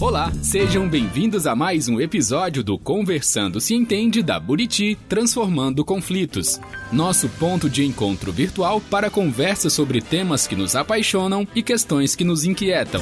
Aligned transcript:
Olá, 0.00 0.32
sejam 0.42 0.88
bem-vindos 0.88 1.46
a 1.46 1.54
mais 1.54 1.88
um 1.88 2.00
episódio 2.00 2.64
do 2.64 2.76
Conversando 2.76 3.60
se 3.60 3.74
Entende 3.74 4.24
da 4.24 4.40
Buriti 4.40 4.98
Transformando 5.08 5.84
Conflitos. 5.84 6.60
Nosso 6.92 7.28
ponto 7.28 7.70
de 7.70 7.84
encontro 7.84 8.32
virtual 8.32 8.80
para 8.80 9.08
conversas 9.08 9.72
sobre 9.72 10.02
temas 10.02 10.48
que 10.48 10.56
nos 10.56 10.74
apaixonam 10.74 11.46
e 11.54 11.62
questões 11.62 12.16
que 12.16 12.24
nos 12.24 12.44
inquietam. 12.44 13.00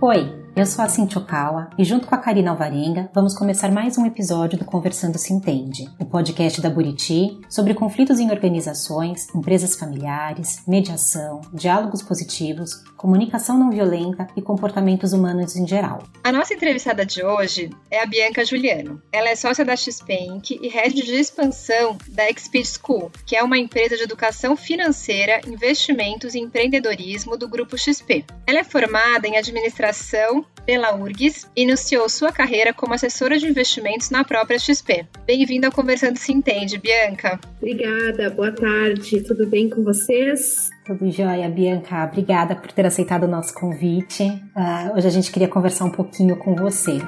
Oi, 0.00 0.43
eu 0.56 0.64
sou 0.64 0.84
a 0.84 0.88
Cintia 0.88 1.20
Okawa 1.20 1.68
e 1.76 1.84
junto 1.84 2.06
com 2.06 2.14
a 2.14 2.18
Karina 2.18 2.52
Alvarenga 2.52 3.10
vamos 3.12 3.36
começar 3.36 3.72
mais 3.72 3.98
um 3.98 4.06
episódio 4.06 4.56
do 4.56 4.64
Conversando 4.64 5.18
se 5.18 5.32
Entende, 5.32 5.90
o 5.98 6.04
podcast 6.04 6.60
da 6.60 6.70
Buriti 6.70 7.40
sobre 7.50 7.74
conflitos 7.74 8.20
em 8.20 8.30
organizações, 8.30 9.26
empresas 9.34 9.74
familiares, 9.74 10.62
mediação, 10.66 11.40
diálogos 11.52 12.02
positivos, 12.02 12.84
comunicação 12.96 13.58
não 13.58 13.70
violenta 13.70 14.28
e 14.36 14.40
comportamentos 14.40 15.12
humanos 15.12 15.56
em 15.56 15.66
geral. 15.66 16.04
A 16.22 16.30
nossa 16.30 16.54
entrevistada 16.54 17.04
de 17.04 17.24
hoje 17.24 17.70
é 17.90 18.00
a 18.00 18.06
Bianca 18.06 18.44
Juliano. 18.44 19.02
Ela 19.12 19.30
é 19.30 19.36
sócia 19.36 19.64
da 19.64 19.76
XP 19.76 20.14
Inc. 20.14 20.50
e 20.52 20.68
head 20.68 20.94
de 20.94 21.14
expansão 21.14 21.98
da 22.08 22.30
Exped 22.30 22.64
School, 22.64 23.10
que 23.26 23.36
é 23.36 23.42
uma 23.42 23.58
empresa 23.58 23.96
de 23.96 24.04
educação 24.04 24.56
financeira, 24.56 25.40
investimentos 25.46 26.34
e 26.34 26.38
empreendedorismo 26.38 27.36
do 27.36 27.48
grupo 27.48 27.76
XP. 27.76 28.24
Ela 28.46 28.60
é 28.60 28.64
formada 28.64 29.26
em 29.26 29.36
administração 29.36 30.46
pela 30.64 30.94
URGS 30.94 31.48
e 31.54 31.62
iniciou 31.62 32.08
sua 32.08 32.32
carreira 32.32 32.72
como 32.72 32.94
assessora 32.94 33.38
de 33.38 33.46
investimentos 33.46 34.10
na 34.10 34.24
própria 34.24 34.58
XP. 34.58 35.06
Bem-vinda 35.26 35.68
ao 35.68 35.72
Conversando 35.72 36.16
Se 36.18 36.32
Entende, 36.32 36.78
Bianca. 36.78 37.38
Obrigada, 37.58 38.30
boa 38.30 38.52
tarde, 38.52 39.22
tudo 39.22 39.46
bem 39.46 39.68
com 39.68 39.82
vocês? 39.82 40.70
Tudo 40.84 41.10
jóia, 41.10 41.48
Bianca. 41.48 42.04
Obrigada 42.04 42.54
por 42.54 42.70
ter 42.72 42.86
aceitado 42.86 43.24
o 43.24 43.28
nosso 43.28 43.54
convite. 43.54 44.22
Uh, 44.22 44.96
hoje 44.96 45.06
a 45.06 45.10
gente 45.10 45.30
queria 45.30 45.48
conversar 45.48 45.84
um 45.84 45.90
pouquinho 45.90 46.36
com 46.36 46.54
você. 46.54 46.98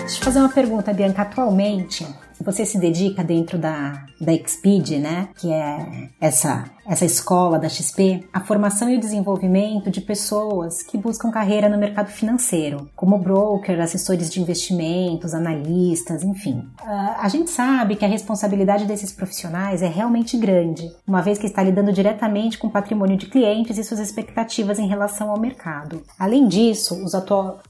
Deixa 0.00 0.18
eu 0.18 0.24
fazer 0.24 0.38
uma 0.40 0.52
pergunta, 0.52 0.92
Bianca. 0.92 1.22
Atualmente, 1.22 2.06
você 2.44 2.64
se 2.64 2.78
dedica 2.78 3.22
dentro 3.22 3.58
da, 3.58 4.06
da 4.20 4.32
Expeed, 4.32 4.98
né? 4.98 5.28
Que 5.36 5.52
é 5.52 6.10
essa 6.20 6.64
essa 6.90 7.04
escola 7.04 7.56
da 7.56 7.68
XP, 7.68 8.26
a 8.32 8.40
formação 8.40 8.90
e 8.90 8.96
o 8.96 9.00
desenvolvimento 9.00 9.92
de 9.92 10.00
pessoas 10.00 10.82
que 10.82 10.98
buscam 10.98 11.30
carreira 11.30 11.68
no 11.68 11.78
mercado 11.78 12.08
financeiro, 12.08 12.90
como 12.96 13.16
broker, 13.16 13.80
assessores 13.80 14.28
de 14.28 14.40
investimentos, 14.40 15.32
analistas, 15.32 16.24
enfim. 16.24 16.68
Uh, 16.82 17.14
a 17.18 17.28
gente 17.28 17.48
sabe 17.48 17.94
que 17.94 18.04
a 18.04 18.08
responsabilidade 18.08 18.86
desses 18.86 19.12
profissionais 19.12 19.82
é 19.82 19.86
realmente 19.86 20.36
grande, 20.36 20.90
uma 21.06 21.22
vez 21.22 21.38
que 21.38 21.46
está 21.46 21.62
lidando 21.62 21.92
diretamente 21.92 22.58
com 22.58 22.66
o 22.66 22.72
patrimônio 22.72 23.16
de 23.16 23.26
clientes 23.26 23.78
e 23.78 23.84
suas 23.84 24.00
expectativas 24.00 24.80
em 24.80 24.88
relação 24.88 25.30
ao 25.30 25.38
mercado. 25.38 26.02
Além 26.18 26.48
disso, 26.48 27.04
os, 27.04 27.12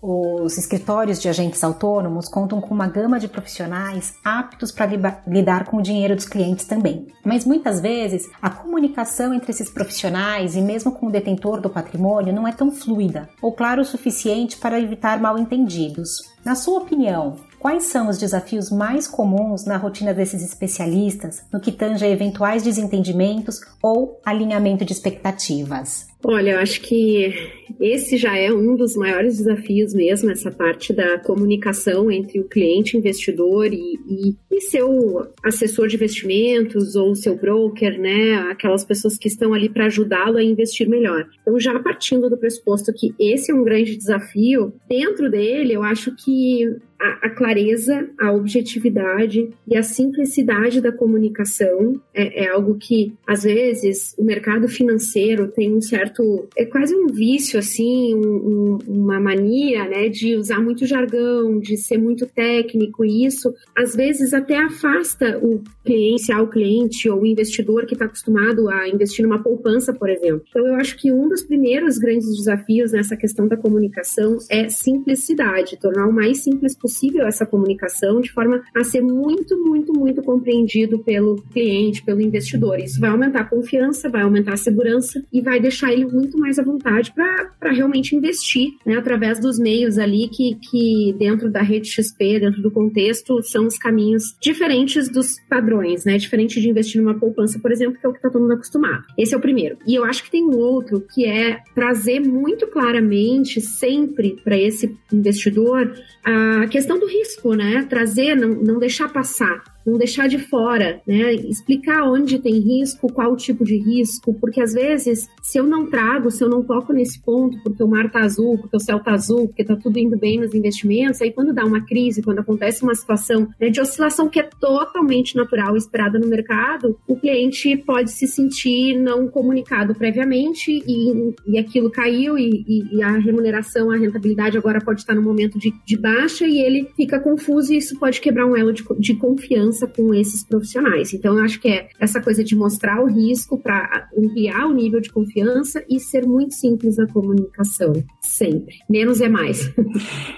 os 0.01 0.57
escritórios 0.57 1.21
de 1.21 1.29
agentes 1.29 1.63
autônomos 1.63 2.27
contam 2.27 2.59
com 2.59 2.73
uma 2.73 2.89
gama 2.89 3.21
de 3.21 3.29
profissionais 3.29 4.15
aptos 4.25 4.60
para 4.71 5.23
lidar 5.27 5.65
com 5.65 5.77
o 5.77 5.83
dinheiro 5.83 6.17
dos 6.17 6.27
clientes 6.27 6.67
também. 6.67 7.07
Mas 7.25 7.45
muitas 7.45 7.81
vezes 7.81 8.29
a 8.43 8.51
comunicação 8.51 9.33
entre 9.33 9.53
esses 9.53 9.71
profissionais 9.71 10.57
e 10.57 10.61
mesmo 10.61 10.93
com 10.93 11.07
o 11.07 11.11
detentor 11.11 11.61
do 11.61 11.71
patrimônio 11.71 12.35
não 12.35 12.49
é 12.49 12.53
tão 12.53 12.71
fluida 12.71 13.29
ou 13.41 13.53
clara 13.53 13.81
o 13.81 13.85
suficiente 13.85 14.57
para 14.57 14.81
evitar 14.81 15.21
mal-entendidos. 15.21 16.11
Na 16.45 16.55
sua 16.55 16.81
opinião, 16.81 17.37
Quais 17.61 17.85
são 17.85 18.09
os 18.09 18.17
desafios 18.17 18.71
mais 18.71 19.07
comuns 19.07 19.67
na 19.67 19.77
rotina 19.77 20.15
desses 20.15 20.43
especialistas 20.43 21.43
no 21.53 21.61
que 21.61 21.71
tange 21.71 22.03
a 22.07 22.09
eventuais 22.09 22.63
desentendimentos 22.63 23.61
ou 23.83 24.19
alinhamento 24.25 24.83
de 24.83 24.95
expectativas? 24.95 26.10
Olha, 26.23 26.51
eu 26.51 26.59
acho 26.59 26.83
que 26.83 27.33
esse 27.81 28.19
já 28.19 28.37
é 28.37 28.53
um 28.53 28.77
dos 28.77 28.95
maiores 28.95 29.39
desafios 29.39 29.95
mesmo, 29.95 30.31
essa 30.31 30.51
parte 30.51 30.93
da 30.93 31.19
comunicação 31.19 32.11
entre 32.11 32.39
o 32.39 32.45
cliente 32.45 32.97
investidor 32.97 33.73
e, 33.73 33.99
e, 34.07 34.37
e 34.51 34.61
seu 34.61 35.27
assessor 35.43 35.89
de 35.89 35.97
investimentos 35.97 36.95
ou 36.95 37.15
seu 37.15 37.37
broker, 37.37 37.99
né? 37.99 38.35
Aquelas 38.51 38.85
pessoas 38.85 39.17
que 39.17 39.29
estão 39.29 39.55
ali 39.55 39.71
para 39.71 39.87
ajudá-lo 39.87 40.37
a 40.37 40.43
investir 40.43 40.89
melhor. 40.89 41.27
Então, 41.41 41.59
já 41.59 41.79
partindo 41.81 42.29
do 42.29 42.37
pressuposto 42.37 42.93
que 42.93 43.15
esse 43.19 43.51
é 43.51 43.55
um 43.55 43.65
grande 43.65 43.97
desafio, 43.97 44.75
dentro 44.89 45.31
dele, 45.31 45.73
eu 45.73 45.83
acho 45.83 46.15
que 46.17 46.67
a, 47.01 47.27
a, 47.27 47.31
clareza, 47.31 48.09
a 48.21 48.31
objetividade 48.31 49.49
e 49.67 49.77
a 49.77 49.83
simplicidade 49.83 50.81
da 50.81 50.93
comunicação 50.93 52.01
é, 52.13 52.45
é, 52.45 52.49
algo 52.51 52.77
que, 52.77 53.15
às 53.27 53.43
vezes, 53.43 54.15
o 54.19 54.25
mercado 54.25 54.69
financeiro 54.69 55.49
tem 55.49 55.75
um 55.75 55.81
certo. 55.81 56.47
É 56.55 56.65
quase 56.67 56.95
um 56.95 57.07
vício, 57.07 57.59
assim, 57.59 58.15
um, 58.15 58.21
um, 58.21 58.79
uma 58.87 59.19
mania, 59.19 59.89
né, 59.89 60.09
de 60.09 60.37
usar 60.37 60.61
muito 60.61 60.87
jargão, 60.87 61.59
de 61.59 61.77
ser 61.79 61.97
muito 61.97 62.27
técnico, 62.27 63.05
e 63.05 63.25
isso, 63.25 63.55
às 63.75 63.97
vezes, 63.97 64.35
até 64.35 64.59
afasta 64.59 65.39
o 65.39 65.63
cliente, 65.85 66.33
o 66.33 66.47
cliente 66.47 67.09
ou 67.09 67.23
o 67.23 67.27
investidor 67.27 67.87
que 67.87 67.95
está 67.95 68.05
acostumado 68.05 68.69
a 68.69 68.89
investir 68.89 69.25
numa 69.25 69.43
poupança, 69.43 69.93
por 69.93 70.11
exemplo. 70.11 70.43
Então, 70.49 70.67
eu 70.67 70.75
acho 70.75 70.97
que 70.99 71.11
um 71.11 71.29
dos 71.29 71.43
primeiros 71.43 71.97
grandes 71.97 72.29
desafios 72.37 72.93
nessa 72.93 73.17
questão 73.17 73.49
da 73.49 73.57
comunicação 73.57 74.39
é 74.51 74.69
simplicidade, 74.69 75.79
tornar 75.79 76.07
o 76.07 76.13
mais 76.13 76.39
simples 76.39 76.77
possível 76.77 76.90
possível 76.91 77.27
essa 77.27 77.47
comunicação 77.47 78.21
de 78.21 78.33
forma 78.33 78.63
a 78.75 78.83
ser 78.83 79.01
muito, 79.01 79.57
muito, 79.57 79.93
muito 79.93 80.23
compreendido 80.23 80.99
pelo 80.99 81.37
cliente, 81.53 82.03
pelo 82.03 82.21
investidor. 82.21 82.81
Isso 82.81 82.99
vai 82.99 83.11
aumentar 83.11 83.43
a 83.43 83.45
confiança, 83.45 84.09
vai 84.09 84.23
aumentar 84.23 84.55
a 84.55 84.57
segurança 84.57 85.25
e 85.33 85.41
vai 85.41 85.61
deixar 85.61 85.93
ele 85.93 86.05
muito 86.05 86.37
mais 86.37 86.59
à 86.59 86.63
vontade 86.63 87.13
para 87.15 87.71
realmente 87.71 88.17
investir, 88.17 88.73
né, 88.85 88.97
através 88.97 89.39
dos 89.39 89.59
meios 89.59 89.99
ali 89.99 90.29
que, 90.29 90.57
que 90.57 91.15
dentro 91.17 91.49
da 91.49 91.63
rede 91.63 91.89
XP, 91.89 92.41
dentro 92.41 92.61
do 92.61 92.71
contexto, 92.71 93.41
são 93.43 93.67
os 93.67 93.79
caminhos 93.79 94.37
diferentes 94.41 95.09
dos 95.09 95.39
padrões, 95.49 96.05
né? 96.05 96.19
Diferente 96.19 96.61
de 96.61 96.69
investir 96.69 97.01
numa 97.01 97.19
poupança, 97.19 97.59
por 97.59 97.71
exemplo, 97.71 97.99
que 98.01 98.07
é 98.07 98.09
o 98.09 98.13
que 98.13 98.19
está 98.19 98.31
todo 98.31 98.43
mundo 98.43 98.55
acostumado. 98.55 99.05
Esse 99.17 99.35
é 99.35 99.37
o 99.37 99.41
primeiro. 99.41 99.77
E 99.87 99.95
eu 99.95 100.05
acho 100.05 100.25
que 100.25 100.31
tem 100.31 100.43
um 100.43 100.57
outro 100.57 101.01
que 101.15 101.25
é 101.25 101.61
trazer 101.75 102.21
muito 102.21 102.67
claramente 102.67 103.61
sempre 103.61 104.37
para 104.43 104.59
esse 104.59 104.97
investidor 105.13 105.93
a 106.25 106.67
questão 106.67 106.80
do 106.99 107.07
risco, 107.07 107.55
né? 107.55 107.87
Trazer, 107.89 108.35
não, 108.35 108.49
não 108.49 108.79
deixar 108.79 109.09
passar 109.13 109.63
não 109.87 109.99
deixar 109.99 110.29
de 110.29 110.39
fora, 110.39 111.01
né? 111.07 111.35
Explicar 111.35 112.05
onde 112.05 112.39
tem 112.39 112.59
risco, 112.59 113.13
qual 113.13 113.37
tipo 113.37 113.65
de 113.65 113.77
risco, 113.77 114.35
porque 114.35 114.61
às 114.61 114.73
vezes, 114.73 115.29
se 115.43 115.59
eu 115.59 115.65
não 115.65 115.89
trago, 115.89 116.31
se 116.31 116.43
eu 116.43 116.49
não 116.49 116.63
toco 116.63 116.93
nesse 116.93 117.21
ponto, 117.23 117.59
porque 117.63 117.83
o 117.83 117.89
mar 117.89 118.11
tá 118.11 118.21
azul, 118.21 118.59
porque 118.59 118.77
o 118.77 118.81
céu 118.81 119.01
tá 119.01 119.13
azul, 119.13 119.49
porque 119.49 119.65
tá 119.65 119.77
tudo 119.77 119.99
indo 119.99 120.17
bem 120.19 120.39
nos 120.39 120.55
investimentos, 120.55 121.21
aí 121.21 121.33
quando 121.33 121.53
dá 121.53 121.65
uma 121.65 121.85
crise, 121.85 122.23
quando 122.23 122.41
acontece 122.41 122.83
uma 122.83 122.95
situação 122.95 123.49
né, 123.61 123.71
de 123.71 123.81
oscilação 123.81 124.29
que 124.29 124.41
é 124.41 124.49
totalmente 124.61 125.37
natural 125.37 125.75
e 125.75 125.79
esperada 125.79 126.19
no 126.19 126.29
mercado, 126.29 126.99
o 127.07 127.17
cliente 127.17 127.77
pode 127.77 128.11
se 128.11 128.27
sentir 128.27 128.97
não 128.97 129.29
comunicado 129.29 129.95
previamente 129.95 130.71
e, 130.87 131.35
e 131.47 131.59
aquilo 131.59 131.91
caiu 131.91 132.39
e, 132.39 132.65
e, 132.67 132.97
e, 132.97 133.03
a 133.03 133.17
remuneração, 133.19 133.91
a 133.91 133.97
rentabilidade 133.97 134.59
agora 134.59 134.81
pode 134.81 135.01
estar 135.01 135.15
no 135.15 135.23
momento 135.23 135.59
de, 135.59 135.73
de 135.85 135.97
baixa 135.97 136.47
e 136.47 136.59
ele 136.59 136.89
fica 136.97 137.19
confuso 137.19 137.73
e 137.73 137.79
isso 137.79 137.99
pode 137.99 138.21
quebrar 138.21 138.47
um 138.47 138.57
elo 138.57 138.73
de, 138.73 138.85
de 138.99 139.15
confiança 139.15 139.70
com 139.95 140.15
esses 140.15 140.45
profissionais. 140.45 141.13
Então, 141.13 141.39
eu 141.39 141.45
acho 141.45 141.61
que 141.61 141.69
é 141.69 141.89
essa 141.99 142.21
coisa 142.21 142.43
de 142.43 142.57
mostrar 142.57 143.01
o 143.01 143.07
risco 143.07 143.59
para 143.59 144.09
ampliar 144.17 144.67
o 144.67 144.73
nível 144.73 145.01
de 145.01 145.11
confiança 145.11 145.85
e 145.89 146.01
ser 146.01 146.27
muito 146.27 146.55
simples 146.55 146.97
na 146.97 147.07
comunicação, 147.07 147.93
sempre. 148.21 148.77
Menos 148.89 149.21
é 149.21 149.29
mais. 149.29 149.71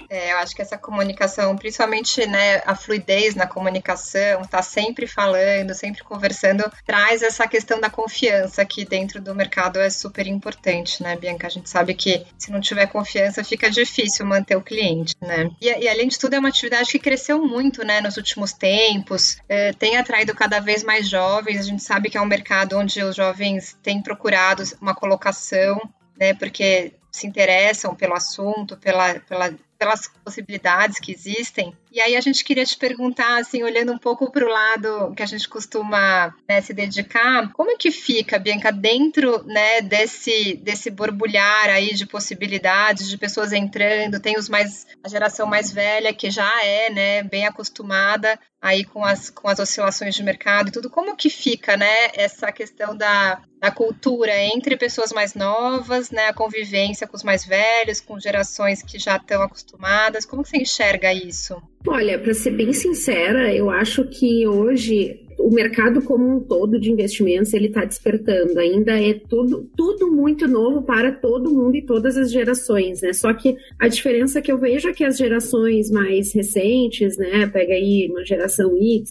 É, 0.09 0.31
eu 0.31 0.37
acho 0.37 0.55
que 0.55 0.61
essa 0.61 0.77
comunicação, 0.77 1.55
principalmente 1.55 2.23
né, 2.27 2.61
a 2.67 2.75
fluidez 2.75 3.33
na 3.33 3.47
comunicação, 3.47 4.43
tá 4.43 4.61
sempre 4.61 5.07
falando, 5.07 5.73
sempre 5.73 6.03
conversando, 6.03 6.63
traz 6.85 7.23
essa 7.23 7.47
questão 7.47 7.81
da 7.81 7.89
confiança 7.89 8.63
que 8.63 8.85
dentro 8.85 9.19
do 9.19 9.33
mercado 9.33 9.79
é 9.79 9.89
super 9.89 10.27
importante, 10.27 11.01
né, 11.01 11.15
Bianca? 11.15 11.47
A 11.47 11.49
gente 11.49 11.67
sabe 11.67 11.95
que 11.95 12.23
se 12.37 12.51
não 12.51 12.61
tiver 12.61 12.85
confiança, 12.87 13.43
fica 13.43 13.71
difícil 13.71 14.23
manter 14.23 14.55
o 14.55 14.61
cliente, 14.61 15.15
né? 15.19 15.49
E, 15.59 15.65
e 15.65 15.87
além 15.87 16.07
de 16.07 16.19
tudo, 16.19 16.35
é 16.35 16.39
uma 16.39 16.49
atividade 16.49 16.91
que 16.91 16.99
cresceu 16.99 17.43
muito, 17.43 17.83
né, 17.83 17.99
nos 17.99 18.15
últimos 18.15 18.53
tempos 18.53 19.22
é, 19.47 19.73
tem 19.73 19.97
atraído 19.97 20.33
cada 20.33 20.59
vez 20.59 20.83
mais 20.83 21.07
jovens. 21.07 21.59
A 21.59 21.63
gente 21.63 21.83
sabe 21.83 22.09
que 22.09 22.17
é 22.17 22.21
um 22.21 22.25
mercado 22.25 22.77
onde 22.77 23.01
os 23.03 23.15
jovens 23.15 23.77
têm 23.81 24.01
procurado 24.01 24.63
uma 24.81 24.95
colocação, 24.95 25.79
né, 26.19 26.33
porque 26.33 26.93
se 27.11 27.27
interessam 27.27 27.95
pelo 27.95 28.15
assunto, 28.15 28.75
pela, 28.77 29.19
pela 29.21 29.53
pelas 29.83 30.07
possibilidades 30.23 30.97
que 30.97 31.11
existem. 31.11 31.75
E 31.93 32.01
aí 32.01 32.15
a 32.15 32.21
gente 32.21 32.43
queria 32.43 32.65
te 32.65 32.75
perguntar, 32.75 33.39
assim, 33.39 33.61
olhando 33.61 33.91
um 33.93 33.99
pouco 33.99 34.31
para 34.31 34.43
o 34.43 34.49
lado 34.49 35.13
que 35.15 35.21
a 35.21 35.27
gente 35.27 35.47
costuma 35.47 36.35
né, 36.49 36.59
se 36.59 36.73
dedicar, 36.73 37.53
como 37.53 37.69
é 37.69 37.75
que 37.75 37.91
fica, 37.91 38.39
Bianca, 38.39 38.71
dentro 38.71 39.43
né, 39.43 39.79
desse, 39.79 40.55
desse 40.55 40.89
borbulhar 40.89 41.69
aí 41.69 41.93
de 41.93 42.07
possibilidades, 42.07 43.07
de 43.07 43.15
pessoas 43.15 43.53
entrando, 43.53 44.19
tem 44.19 44.39
os 44.39 44.49
mais 44.49 44.87
a 45.03 45.07
geração 45.07 45.45
mais 45.45 45.71
velha 45.71 46.11
que 46.11 46.31
já 46.31 46.65
é 46.65 46.89
né, 46.89 47.21
bem 47.21 47.45
acostumada 47.45 48.39
aí 48.63 48.85
com 48.85 49.03
as, 49.03 49.29
com 49.29 49.49
as 49.49 49.59
oscilações 49.59 50.15
de 50.15 50.23
mercado 50.23 50.69
e 50.69 50.71
tudo, 50.71 50.89
como 50.89 51.17
que 51.17 51.29
fica, 51.29 51.75
né, 51.75 52.07
essa 52.13 52.49
questão 52.49 52.95
da, 52.95 53.41
da 53.59 53.69
cultura 53.69 54.33
entre 54.37 54.77
pessoas 54.77 55.11
mais 55.11 55.35
novas, 55.35 56.09
né, 56.09 56.29
a 56.29 56.33
convivência 56.33 57.05
com 57.05 57.17
os 57.17 57.23
mais 57.23 57.45
velhos, 57.45 57.99
com 57.99 58.17
gerações 58.17 58.81
que 58.81 58.97
já 58.97 59.17
estão 59.17 59.41
acostumadas, 59.41 60.25
como 60.25 60.45
você 60.45 60.57
enxerga 60.57 61.13
isso? 61.13 61.61
Olha, 61.85 62.17
para 62.17 62.33
ser 62.33 62.51
bem 62.51 62.71
sincera, 62.71 63.53
eu 63.53 63.69
acho 63.69 64.05
que 64.05 64.47
hoje 64.47 65.22
o 65.39 65.49
mercado 65.49 66.01
como 66.01 66.37
um 66.37 66.39
todo 66.39 66.79
de 66.79 66.91
investimentos 66.91 67.53
ele 67.53 67.67
está 67.67 67.85
despertando. 67.85 68.59
Ainda 68.59 68.99
é 68.99 69.13
tudo, 69.13 69.69
tudo 69.75 70.11
muito 70.11 70.47
novo 70.47 70.81
para 70.81 71.11
todo 71.11 71.53
mundo 71.53 71.75
e 71.75 71.85
todas 71.85 72.17
as 72.17 72.31
gerações, 72.31 73.01
né? 73.01 73.13
Só 73.13 73.33
que 73.33 73.55
a 73.79 73.87
diferença 73.87 74.41
que 74.41 74.51
eu 74.51 74.57
vejo 74.57 74.89
é 74.89 74.93
que 74.93 75.03
as 75.03 75.17
gerações 75.17 75.89
mais 75.89 76.33
recentes, 76.33 77.17
né? 77.17 77.47
Pega 77.47 77.73
aí 77.73 78.07
uma 78.09 78.25
geração 78.25 78.77
Y, 78.77 79.03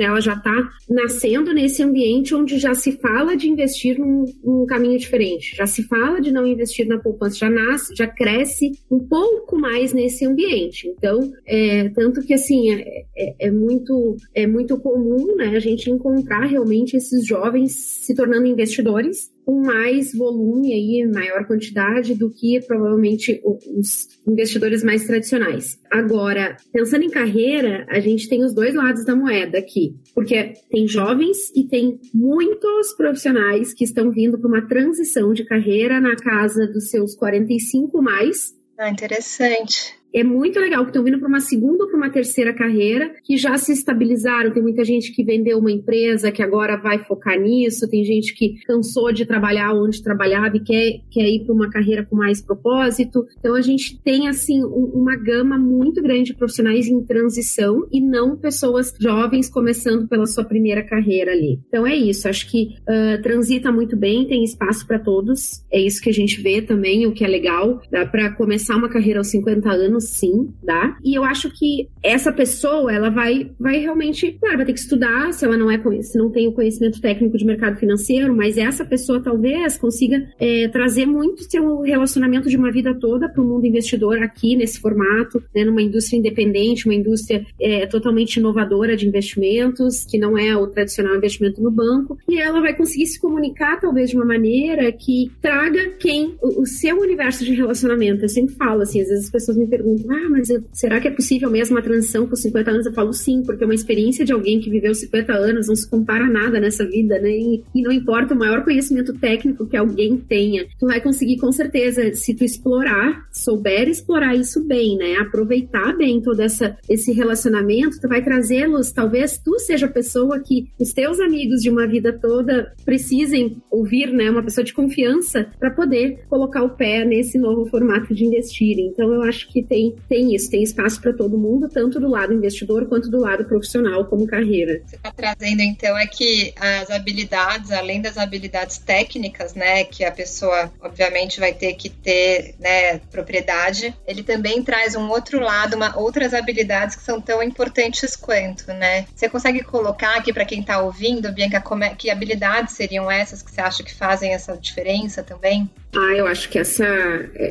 ela 0.00 0.20
já 0.20 0.34
está 0.34 0.70
nascendo 0.88 1.52
nesse 1.52 1.82
ambiente 1.82 2.34
onde 2.34 2.58
já 2.58 2.74
se 2.74 2.92
fala 2.92 3.36
de 3.36 3.48
investir 3.48 3.98
num, 3.98 4.24
num, 4.42 4.66
caminho 4.66 4.98
diferente, 4.98 5.56
já 5.56 5.66
se 5.66 5.82
fala 5.84 6.20
de 6.20 6.32
não 6.32 6.46
investir 6.46 6.86
na 6.86 6.98
poupança, 6.98 7.36
já 7.36 7.50
nasce, 7.50 7.94
já 7.94 8.06
cresce 8.06 8.72
um 8.90 8.98
pouco 8.98 9.58
mais 9.58 9.92
nesse 9.92 10.24
ambiente. 10.24 10.88
Então, 10.88 11.32
é, 11.46 11.88
tanto 11.90 12.22
que 12.22 12.34
assim 12.34 12.72
é, 12.72 13.04
é, 13.16 13.34
é 13.46 13.50
muito 13.50 14.16
é 14.34 14.46
muito 14.46 14.78
comum, 14.78 15.36
né? 15.36 15.60
Gente 15.64 15.90
encontrar 15.90 16.46
realmente 16.46 16.96
esses 16.96 17.26
jovens 17.26 17.72
se 17.72 18.14
tornando 18.14 18.46
investidores 18.46 19.32
com 19.44 19.62
mais 19.62 20.14
volume 20.14 20.72
aí, 20.72 21.06
maior 21.06 21.46
quantidade 21.46 22.14
do 22.14 22.30
que 22.30 22.60
provavelmente 22.66 23.40
os 23.44 24.08
investidores 24.26 24.82
mais 24.82 25.04
tradicionais. 25.04 25.78
Agora, 25.90 26.56
pensando 26.72 27.04
em 27.04 27.10
carreira, 27.10 27.86
a 27.90 28.00
gente 28.00 28.28
tem 28.28 28.44
os 28.44 28.54
dois 28.54 28.74
lados 28.74 29.04
da 29.04 29.14
moeda 29.14 29.58
aqui, 29.58 29.96
porque 30.14 30.54
tem 30.70 30.86
jovens 30.88 31.50
e 31.54 31.64
tem 31.64 32.00
muitos 32.14 32.94
profissionais 32.96 33.74
que 33.74 33.84
estão 33.84 34.10
vindo 34.10 34.38
para 34.38 34.48
uma 34.48 34.66
transição 34.66 35.32
de 35.32 35.44
carreira 35.44 36.00
na 36.00 36.16
casa 36.16 36.66
dos 36.66 36.90
seus 36.90 37.14
45 37.14 38.00
mais. 38.00 38.54
Ah, 38.78 38.88
interessante 38.88 40.03
é 40.14 40.22
muito 40.22 40.60
legal, 40.60 40.84
que 40.84 40.90
estão 40.90 41.02
vindo 41.02 41.18
para 41.18 41.28
uma 41.28 41.40
segunda 41.40 41.82
ou 41.82 41.90
para 41.90 41.96
uma 41.96 42.08
terceira 42.08 42.54
carreira, 42.54 43.12
que 43.24 43.36
já 43.36 43.58
se 43.58 43.72
estabilizaram. 43.72 44.52
Tem 44.52 44.62
muita 44.62 44.84
gente 44.84 45.12
que 45.12 45.24
vendeu 45.24 45.58
uma 45.58 45.72
empresa, 45.72 46.30
que 46.30 46.40
agora 46.40 46.76
vai 46.76 47.04
focar 47.04 47.38
nisso, 47.38 47.88
tem 47.88 48.04
gente 48.04 48.32
que 48.32 48.54
cansou 48.64 49.12
de 49.12 49.26
trabalhar 49.26 49.74
onde 49.74 50.00
trabalhava 50.00 50.56
e 50.56 50.60
quer, 50.60 51.00
quer 51.10 51.28
ir 51.28 51.44
para 51.44 51.52
uma 51.52 51.68
carreira 51.68 52.06
com 52.06 52.14
mais 52.14 52.40
propósito. 52.40 53.26
Então 53.40 53.56
a 53.56 53.60
gente 53.60 54.00
tem, 54.02 54.28
assim, 54.28 54.64
um, 54.64 54.92
uma 54.94 55.16
gama 55.16 55.58
muito 55.58 56.00
grande 56.00 56.24
de 56.26 56.34
profissionais 56.34 56.86
em 56.86 57.04
transição 57.04 57.88
e 57.90 58.00
não 58.00 58.36
pessoas 58.36 58.94
jovens 59.00 59.50
começando 59.50 60.06
pela 60.06 60.26
sua 60.26 60.44
primeira 60.44 60.84
carreira 60.84 61.32
ali. 61.32 61.58
Então 61.66 61.84
é 61.84 61.96
isso, 61.96 62.28
acho 62.28 62.48
que 62.48 62.76
uh, 62.82 63.20
transita 63.20 63.72
muito 63.72 63.96
bem, 63.96 64.28
tem 64.28 64.44
espaço 64.44 64.86
para 64.86 65.00
todos. 65.00 65.64
É 65.72 65.80
isso 65.80 66.00
que 66.00 66.10
a 66.10 66.12
gente 66.12 66.40
vê 66.40 66.62
também, 66.62 67.04
o 67.04 67.12
que 67.12 67.24
é 67.24 67.28
legal. 67.28 67.82
Dá 67.90 68.06
para 68.06 68.30
começar 68.30 68.76
uma 68.76 68.88
carreira 68.88 69.18
aos 69.18 69.28
50 69.28 69.68
anos 69.70 70.03
sim, 70.04 70.52
dá. 70.62 70.96
E 71.04 71.14
eu 71.14 71.24
acho 71.24 71.50
que 71.50 71.88
essa 72.02 72.32
pessoa, 72.32 72.92
ela 72.92 73.10
vai, 73.10 73.50
vai 73.58 73.78
realmente, 73.78 74.32
claro, 74.40 74.58
vai 74.58 74.66
ter 74.66 74.72
que 74.72 74.80
estudar 74.80 75.32
se 75.32 75.44
ela 75.44 75.56
não 75.56 75.70
é, 75.70 75.80
se 76.02 76.18
não 76.18 76.30
tem 76.30 76.48
o 76.48 76.52
conhecimento 76.52 77.00
técnico 77.00 77.36
de 77.36 77.44
mercado 77.44 77.76
financeiro, 77.76 78.34
mas 78.34 78.56
essa 78.56 78.84
pessoa 78.84 79.22
talvez 79.22 79.76
consiga 79.78 80.26
é, 80.38 80.68
trazer 80.68 81.06
muito 81.06 81.44
seu 81.50 81.80
relacionamento 81.80 82.48
de 82.48 82.56
uma 82.56 82.70
vida 82.70 82.94
toda 82.94 83.28
para 83.28 83.42
o 83.42 83.46
mundo 83.46 83.66
investidor 83.66 84.22
aqui 84.22 84.56
nesse 84.56 84.80
formato, 84.80 85.42
né, 85.54 85.64
numa 85.64 85.82
indústria 85.82 86.18
independente, 86.18 86.86
uma 86.86 86.94
indústria 86.94 87.44
é, 87.60 87.86
totalmente 87.86 88.36
inovadora 88.36 88.96
de 88.96 89.06
investimentos, 89.06 90.04
que 90.04 90.18
não 90.18 90.36
é 90.36 90.56
o 90.56 90.66
tradicional 90.66 91.16
investimento 91.16 91.62
no 91.62 91.70
banco, 91.70 92.18
e 92.28 92.40
ela 92.40 92.60
vai 92.60 92.74
conseguir 92.74 93.06
se 93.06 93.20
comunicar 93.20 93.80
talvez 93.80 94.10
de 94.10 94.16
uma 94.16 94.24
maneira 94.24 94.90
que 94.92 95.30
traga 95.40 95.90
quem 95.98 96.36
o, 96.42 96.62
o 96.62 96.66
seu 96.66 96.98
universo 96.98 97.44
de 97.44 97.54
relacionamento. 97.54 98.24
Eu 98.24 98.28
sempre 98.28 98.54
falo 98.54 98.82
assim, 98.82 99.00
às 99.00 99.08
vezes 99.08 99.24
as 99.26 99.30
pessoas 99.30 99.56
me 99.56 99.66
perguntam 99.66 99.93
ah, 100.08 100.28
mas 100.30 100.50
eu, 100.50 100.62
será 100.72 101.00
que 101.00 101.08
é 101.08 101.10
possível 101.10 101.50
mesmo 101.50 101.78
a 101.78 101.82
transição 101.82 102.26
com 102.26 102.36
50 102.36 102.70
anos? 102.70 102.86
Eu 102.86 102.92
falo 102.92 103.12
sim, 103.12 103.42
porque 103.44 103.64
é 103.64 103.66
uma 103.66 103.74
experiência 103.74 104.24
de 104.24 104.32
alguém 104.32 104.60
que 104.60 104.70
viveu 104.70 104.94
50 104.94 105.32
anos, 105.32 105.68
não 105.68 105.76
se 105.76 105.88
compara 105.88 106.26
nada 106.26 106.60
nessa 106.60 106.84
vida, 106.84 107.18
né? 107.18 107.30
E, 107.30 107.62
e 107.74 107.82
não 107.82 107.92
importa 107.92 108.34
o 108.34 108.38
maior 108.38 108.64
conhecimento 108.64 109.12
técnico 109.14 109.66
que 109.66 109.76
alguém 109.76 110.16
tenha, 110.16 110.66
tu 110.78 110.86
vai 110.86 111.00
conseguir 111.00 111.38
com 111.38 111.52
certeza, 111.52 112.14
se 112.14 112.34
tu 112.34 112.44
explorar, 112.44 113.26
souber 113.32 113.88
explorar 113.88 114.34
isso 114.34 114.62
bem, 114.64 114.96
né? 114.96 115.16
Aproveitar 115.16 115.96
bem 115.96 116.20
todo 116.20 116.40
essa, 116.40 116.76
esse 116.88 117.12
relacionamento, 117.12 118.00
tu 118.00 118.08
vai 118.08 118.22
trazê-los, 118.22 118.92
talvez 118.92 119.38
tu 119.38 119.58
seja 119.58 119.86
a 119.86 119.90
pessoa 119.90 120.40
que 120.40 120.68
os 120.78 120.92
teus 120.92 121.20
amigos 121.20 121.60
de 121.60 121.70
uma 121.70 121.86
vida 121.86 122.12
toda 122.12 122.72
precisem 122.84 123.56
ouvir, 123.70 124.12
né? 124.12 124.30
Uma 124.30 124.42
pessoa 124.42 124.64
de 124.64 124.72
confiança 124.72 125.46
para 125.58 125.70
poder 125.70 126.24
colocar 126.28 126.62
o 126.62 126.70
pé 126.70 127.04
nesse 127.04 127.38
novo 127.38 127.66
formato 127.66 128.14
de 128.14 128.24
investir. 128.24 128.78
Então 128.78 129.12
eu 129.12 129.22
acho 129.22 129.48
que 129.52 129.62
tem 129.62 129.83
tem, 129.90 129.96
tem 130.08 130.34
isso, 130.34 130.50
tem 130.50 130.62
espaço 130.62 131.00
para 131.00 131.12
todo 131.12 131.36
mundo, 131.36 131.68
tanto 131.68 132.00
do 132.00 132.08
lado 132.08 132.32
investidor 132.32 132.86
quanto 132.86 133.10
do 133.10 133.20
lado 133.20 133.44
profissional 133.44 134.04
como 134.06 134.26
carreira. 134.26 134.80
Você 134.86 134.96
está 134.96 135.10
trazendo 135.10 135.60
então 135.60 135.96
é 135.98 136.06
que 136.06 136.54
as 136.58 136.90
habilidades, 136.90 137.70
além 137.70 138.00
das 138.00 138.16
habilidades 138.16 138.78
técnicas, 138.78 139.54
né, 139.54 139.84
que 139.84 140.04
a 140.04 140.12
pessoa 140.12 140.72
obviamente 140.80 141.40
vai 141.40 141.52
ter 141.52 141.74
que 141.74 141.90
ter, 141.90 142.54
né, 142.58 142.98
propriedade, 143.10 143.94
ele 144.06 144.22
também 144.22 144.62
traz 144.62 144.94
um 144.94 145.08
outro 145.08 145.40
lado, 145.40 145.76
uma, 145.76 145.98
outras 145.98 146.32
habilidades 146.32 146.96
que 146.96 147.02
são 147.02 147.20
tão 147.20 147.42
importantes 147.42 148.16
quanto, 148.16 148.68
né? 148.68 149.06
Você 149.14 149.28
consegue 149.28 149.62
colocar 149.62 150.16
aqui 150.16 150.32
para 150.32 150.44
quem 150.44 150.60
está 150.60 150.80
ouvindo, 150.80 151.32
Bianca, 151.32 151.60
como 151.60 151.84
é, 151.84 151.94
que 151.94 152.10
habilidades 152.10 152.74
seriam 152.74 153.10
essas 153.10 153.42
que 153.42 153.50
você 153.50 153.60
acha 153.60 153.82
que 153.82 153.94
fazem 153.94 154.32
essa 154.32 154.56
diferença 154.56 155.22
também? 155.22 155.68
Ah, 155.96 156.12
eu 156.16 156.26
acho 156.26 156.48
que 156.48 156.58
essa, 156.58 156.86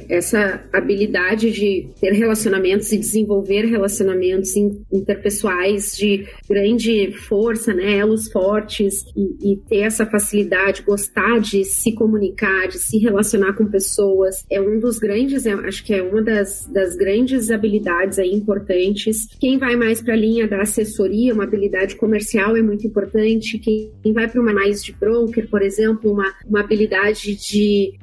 essa 0.09 0.61
habilidade 0.73 1.51
de 1.51 1.89
ter 1.99 2.12
relacionamentos 2.13 2.91
e 2.91 2.97
desenvolver 2.97 3.65
relacionamentos 3.65 4.55
interpessoais 4.55 5.95
de 5.97 6.25
grande 6.47 7.11
força, 7.27 7.73
né, 7.73 7.97
elos 7.97 8.31
fortes 8.31 9.03
e, 9.15 9.53
e 9.53 9.57
ter 9.57 9.79
essa 9.79 10.05
facilidade, 10.05 10.83
gostar 10.83 11.39
de 11.39 11.63
se 11.63 11.93
comunicar, 11.93 12.67
de 12.67 12.77
se 12.77 12.97
relacionar 12.97 13.53
com 13.53 13.65
pessoas, 13.65 14.45
é 14.49 14.59
um 14.59 14.79
dos 14.79 14.97
grandes, 14.97 15.45
acho 15.45 15.83
que 15.83 15.93
é 15.93 16.01
uma 16.01 16.21
das, 16.21 16.67
das 16.67 16.95
grandes 16.95 17.49
habilidades 17.49 18.19
aí 18.19 18.33
importantes. 18.33 19.27
Quem 19.39 19.57
vai 19.57 19.75
mais 19.75 20.01
para 20.01 20.13
a 20.13 20.17
linha 20.17 20.47
da 20.47 20.61
assessoria, 20.61 21.33
uma 21.33 21.43
habilidade 21.43 21.95
comercial 21.95 22.55
é 22.55 22.61
muito 22.61 22.85
importante. 22.85 23.57
Quem 23.59 24.13
vai 24.13 24.27
para 24.29 24.41
uma 24.41 24.53
mais 24.53 24.83
de 24.83 24.93
broker, 24.93 25.49
por 25.49 25.61
exemplo, 25.61 26.11
uma, 26.11 26.33
uma 26.47 26.61
habilidade 26.61 27.35
de 27.35 27.93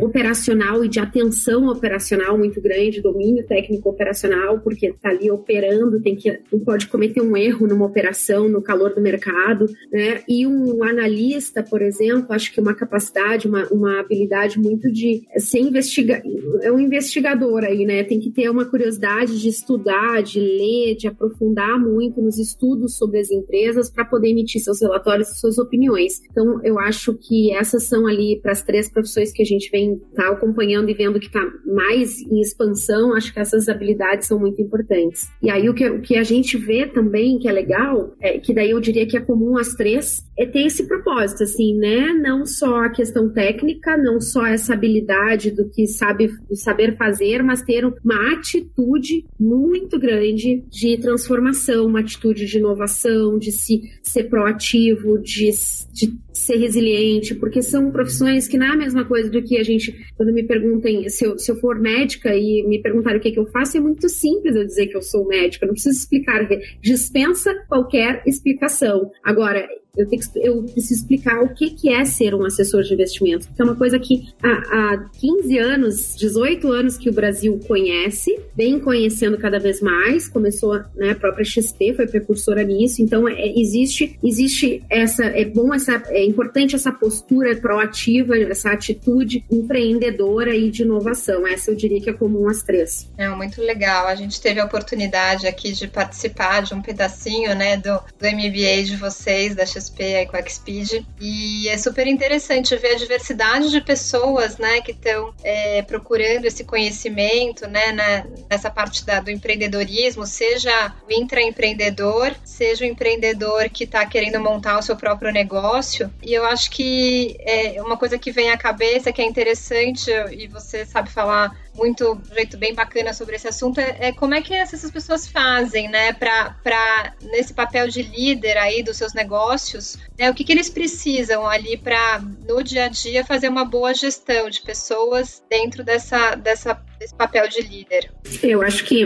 operacional 0.00 0.84
e 0.84 0.88
de 0.88 1.00
atenção 1.00 1.68
operacional 1.68 2.36
muito 2.36 2.60
grande, 2.60 3.00
domínio 3.00 3.44
técnico 3.54 3.88
operacional, 3.88 4.58
porque 4.58 4.88
está 4.88 5.10
ali 5.10 5.30
operando, 5.30 6.02
tem 6.02 6.16
que 6.16 6.40
não 6.52 6.58
pode 6.58 6.88
cometer 6.88 7.20
um 7.20 7.36
erro 7.36 7.68
numa 7.68 7.86
operação 7.86 8.48
no 8.48 8.60
calor 8.60 8.92
do 8.92 9.00
mercado, 9.00 9.66
né? 9.92 10.22
E 10.28 10.44
um 10.44 10.82
analista, 10.82 11.62
por 11.62 11.80
exemplo, 11.80 12.26
acho 12.30 12.52
que 12.52 12.60
uma 12.60 12.74
capacidade, 12.74 13.46
uma, 13.46 13.64
uma 13.68 14.00
habilidade 14.00 14.58
muito 14.58 14.90
de 14.90 15.22
ser 15.36 15.60
investiga 15.60 16.20
é 16.62 16.72
um 16.72 16.80
investigador 16.80 17.62
aí, 17.62 17.84
né? 17.86 18.02
Tem 18.02 18.18
que 18.18 18.30
ter 18.30 18.50
uma 18.50 18.64
curiosidade 18.64 19.40
de 19.40 19.48
estudar, 19.48 20.20
de 20.20 20.40
ler, 20.40 20.96
de 20.96 21.06
aprofundar 21.06 21.78
muito 21.78 22.20
nos 22.20 22.38
estudos 22.38 22.96
sobre 22.96 23.20
as 23.20 23.30
empresas 23.30 23.88
para 23.88 24.04
poder 24.04 24.30
emitir 24.30 24.60
seus 24.62 24.80
relatórios 24.80 25.28
e 25.28 25.38
suas 25.38 25.58
opiniões. 25.58 26.20
Então, 26.28 26.60
eu 26.64 26.76
acho 26.80 27.14
que 27.14 27.52
essas 27.52 27.84
são 27.84 28.08
ali 28.08 28.40
para 28.42 28.50
as 28.50 28.62
três 28.62 28.90
profissões 28.90 29.30
que 29.30 29.42
a 29.42 29.46
gente 29.46 29.70
vem 29.70 30.00
tá 30.16 30.28
acompanhando 30.30 30.90
e 30.90 30.94
vendo 30.94 31.20
que 31.20 31.26
está 31.26 31.44
mais 31.64 32.20
em 32.20 32.40
expansão, 32.40 33.14
acho 33.14 33.32
que 33.32 33.43
essas 33.44 33.68
habilidades 33.68 34.26
são 34.26 34.38
muito 34.38 34.60
importantes. 34.60 35.28
E 35.42 35.50
aí 35.50 35.68
o 35.68 35.74
que, 35.74 35.88
o 35.88 36.00
que 36.00 36.16
a 36.16 36.22
gente 36.22 36.56
vê 36.56 36.86
também, 36.86 37.38
que 37.38 37.48
é 37.48 37.52
legal, 37.52 38.14
é 38.20 38.38
que 38.38 38.52
daí 38.52 38.70
eu 38.70 38.80
diria 38.80 39.06
que 39.06 39.16
é 39.16 39.20
comum 39.20 39.56
às 39.56 39.74
três, 39.74 40.24
é 40.36 40.46
ter 40.46 40.66
esse 40.66 40.86
propósito, 40.88 41.44
assim, 41.44 41.76
né? 41.76 42.12
Não 42.12 42.44
só 42.44 42.84
a 42.84 42.90
questão 42.90 43.32
técnica, 43.32 43.96
não 43.96 44.20
só 44.20 44.46
essa 44.46 44.74
habilidade 44.74 45.50
do 45.50 45.68
que 45.68 45.86
sabe, 45.86 46.28
do 46.48 46.56
saber 46.56 46.96
fazer, 46.96 47.42
mas 47.42 47.62
ter 47.62 47.84
uma 47.84 48.32
atitude 48.32 49.24
muito 49.38 49.98
grande 49.98 50.64
de 50.68 50.98
transformação, 50.98 51.86
uma 51.86 52.00
atitude 52.00 52.46
de 52.46 52.58
inovação, 52.58 53.38
de 53.38 53.52
se 53.52 53.82
ser 54.02 54.24
proativo, 54.24 55.18
de, 55.20 55.50
de 55.92 56.14
ser 56.32 56.56
resiliente, 56.56 57.34
porque 57.34 57.62
são 57.62 57.90
profissões 57.90 58.48
que 58.48 58.58
não 58.58 58.66
é 58.66 58.70
a 58.70 58.76
mesma 58.76 59.04
coisa 59.04 59.30
do 59.30 59.42
que 59.42 59.56
a 59.56 59.62
gente, 59.62 59.94
quando 60.16 60.32
me 60.32 60.42
perguntem 60.42 61.08
se 61.08 61.24
eu, 61.24 61.38
se 61.38 61.50
eu 61.50 61.56
for 61.56 61.80
médica 61.80 62.34
e 62.34 62.64
me 62.66 62.82
perguntarem 62.82 63.18
o 63.18 63.22
que, 63.22 63.32
que 63.34 63.40
eu 63.40 63.46
faço, 63.46 63.76
é 63.76 63.80
muito 63.80 64.08
simples 64.08 64.56
eu 64.56 64.64
dizer 64.64 64.86
que 64.86 64.96
eu 64.96 65.02
sou 65.02 65.26
médica, 65.26 65.66
não 65.66 65.74
preciso 65.74 65.98
explicar, 65.98 66.48
dispensa 66.80 67.54
qualquer 67.68 68.22
explicação. 68.26 69.10
Agora, 69.22 69.68
eu, 69.96 70.08
tenho 70.08 70.22
que, 70.22 70.28
eu 70.38 70.62
preciso 70.62 71.00
explicar 71.00 71.42
o 71.42 71.54
que, 71.54 71.70
que 71.70 71.92
é 71.92 72.04
ser 72.04 72.34
um 72.34 72.44
assessor 72.44 72.82
de 72.82 72.92
investimentos, 72.92 73.46
porque 73.46 73.62
é 73.62 73.64
uma 73.64 73.76
coisa 73.76 73.98
que 73.98 74.28
há, 74.42 74.48
há 74.48 75.10
15 75.20 75.58
anos, 75.58 76.16
18 76.16 76.72
anos 76.72 76.96
que 76.96 77.08
o 77.08 77.12
Brasil 77.12 77.58
conhece, 77.66 78.38
vem 78.56 78.78
conhecendo 78.78 79.38
cada 79.38 79.58
vez 79.58 79.80
mais, 79.80 80.28
começou, 80.28 80.80
né, 80.94 81.10
a 81.10 81.14
própria 81.14 81.44
XP 81.44 81.94
foi 81.94 82.06
precursora 82.06 82.62
nisso, 82.62 83.02
então 83.02 83.28
é, 83.28 83.46
existe, 83.56 84.18
existe 84.22 84.82
essa, 84.90 85.24
é 85.24 85.44
bom 85.44 85.72
essa, 85.72 86.02
é 86.08 86.24
importante 86.24 86.74
essa 86.74 86.92
postura 86.92 87.56
proativa, 87.56 88.36
essa 88.36 88.70
atitude 88.70 89.44
empreendedora 89.50 90.54
e 90.54 90.70
de 90.70 90.82
inovação, 90.82 91.46
essa 91.46 91.70
eu 91.70 91.76
diria 91.76 92.00
que 92.00 92.10
é 92.10 92.12
comum 92.12 92.48
às 92.48 92.62
três. 92.62 93.10
É, 93.16 93.28
muito 93.28 93.60
legal, 93.60 94.06
a 94.06 94.14
gente 94.14 94.40
teve 94.40 94.60
a 94.60 94.64
oportunidade 94.64 95.46
aqui 95.46 95.72
de 95.72 95.86
participar 95.86 96.62
de 96.62 96.74
um 96.74 96.82
pedacinho, 96.82 97.54
né, 97.54 97.76
do, 97.76 97.94
do 98.18 98.26
MBA 98.26 98.82
de 98.84 98.96
vocês, 98.96 99.54
da 99.54 99.64
XP 99.64 99.83
XP 99.84 100.02
aí 100.02 100.26
com 100.26 100.36
a 100.36 100.42
Xpeed. 100.42 101.06
E 101.20 101.68
é 101.68 101.78
super 101.78 102.06
interessante 102.06 102.76
ver 102.76 102.94
a 102.94 102.98
diversidade 102.98 103.70
de 103.70 103.80
pessoas, 103.80 104.58
né, 104.58 104.80
que 104.80 104.92
estão 104.92 105.32
é, 105.42 105.82
procurando 105.82 106.44
esse 106.44 106.64
conhecimento, 106.64 107.66
né, 107.68 107.92
na, 107.92 108.24
nessa 108.50 108.70
parte 108.70 109.04
da, 109.04 109.20
do 109.20 109.30
empreendedorismo, 109.30 110.26
seja 110.26 110.94
o 111.08 111.12
intraempreendedor, 111.12 112.34
seja 112.44 112.84
o 112.84 112.88
empreendedor 112.88 113.68
que 113.70 113.84
está 113.84 114.04
querendo 114.06 114.40
montar 114.40 114.78
o 114.78 114.82
seu 114.82 114.96
próprio 114.96 115.32
negócio. 115.32 116.12
E 116.22 116.32
eu 116.32 116.44
acho 116.44 116.70
que 116.70 117.36
é 117.40 117.80
uma 117.82 117.96
coisa 117.96 118.18
que 118.18 118.30
vem 118.30 118.50
à 118.50 118.56
cabeça, 118.56 119.12
que 119.12 119.22
é 119.22 119.24
interessante, 119.24 120.10
e 120.32 120.46
você 120.48 120.84
sabe 120.84 121.10
falar 121.10 121.63
muito, 121.74 122.12
um 122.12 122.34
jeito 122.34 122.56
bem 122.56 122.74
bacana 122.74 123.12
sobre 123.12 123.36
esse 123.36 123.48
assunto, 123.48 123.78
é, 123.80 124.08
é 124.08 124.12
como 124.12 124.34
é 124.34 124.40
que 124.40 124.54
essas 124.54 124.90
pessoas 124.90 125.26
fazem, 125.26 125.88
né, 125.88 126.12
para 126.12 127.14
nesse 127.22 127.52
papel 127.52 127.88
de 127.88 128.02
líder 128.02 128.56
aí 128.56 128.82
dos 128.82 128.96
seus 128.96 129.12
negócios, 129.12 129.98
né, 130.18 130.30
o 130.30 130.34
que, 130.34 130.44
que 130.44 130.52
eles 130.52 130.70
precisam 130.70 131.46
ali 131.46 131.76
para, 131.76 132.22
no 132.48 132.62
dia 132.62 132.84
a 132.84 132.88
dia, 132.88 133.24
fazer 133.24 133.48
uma 133.48 133.64
boa 133.64 133.92
gestão 133.92 134.48
de 134.48 134.62
pessoas 134.62 135.42
dentro 135.50 135.82
dessa, 135.82 136.34
dessa, 136.36 136.80
desse 136.98 137.14
papel 137.14 137.48
de 137.48 137.60
líder? 137.62 138.10
Eu 138.42 138.62
acho 138.62 138.84
que, 138.84 139.04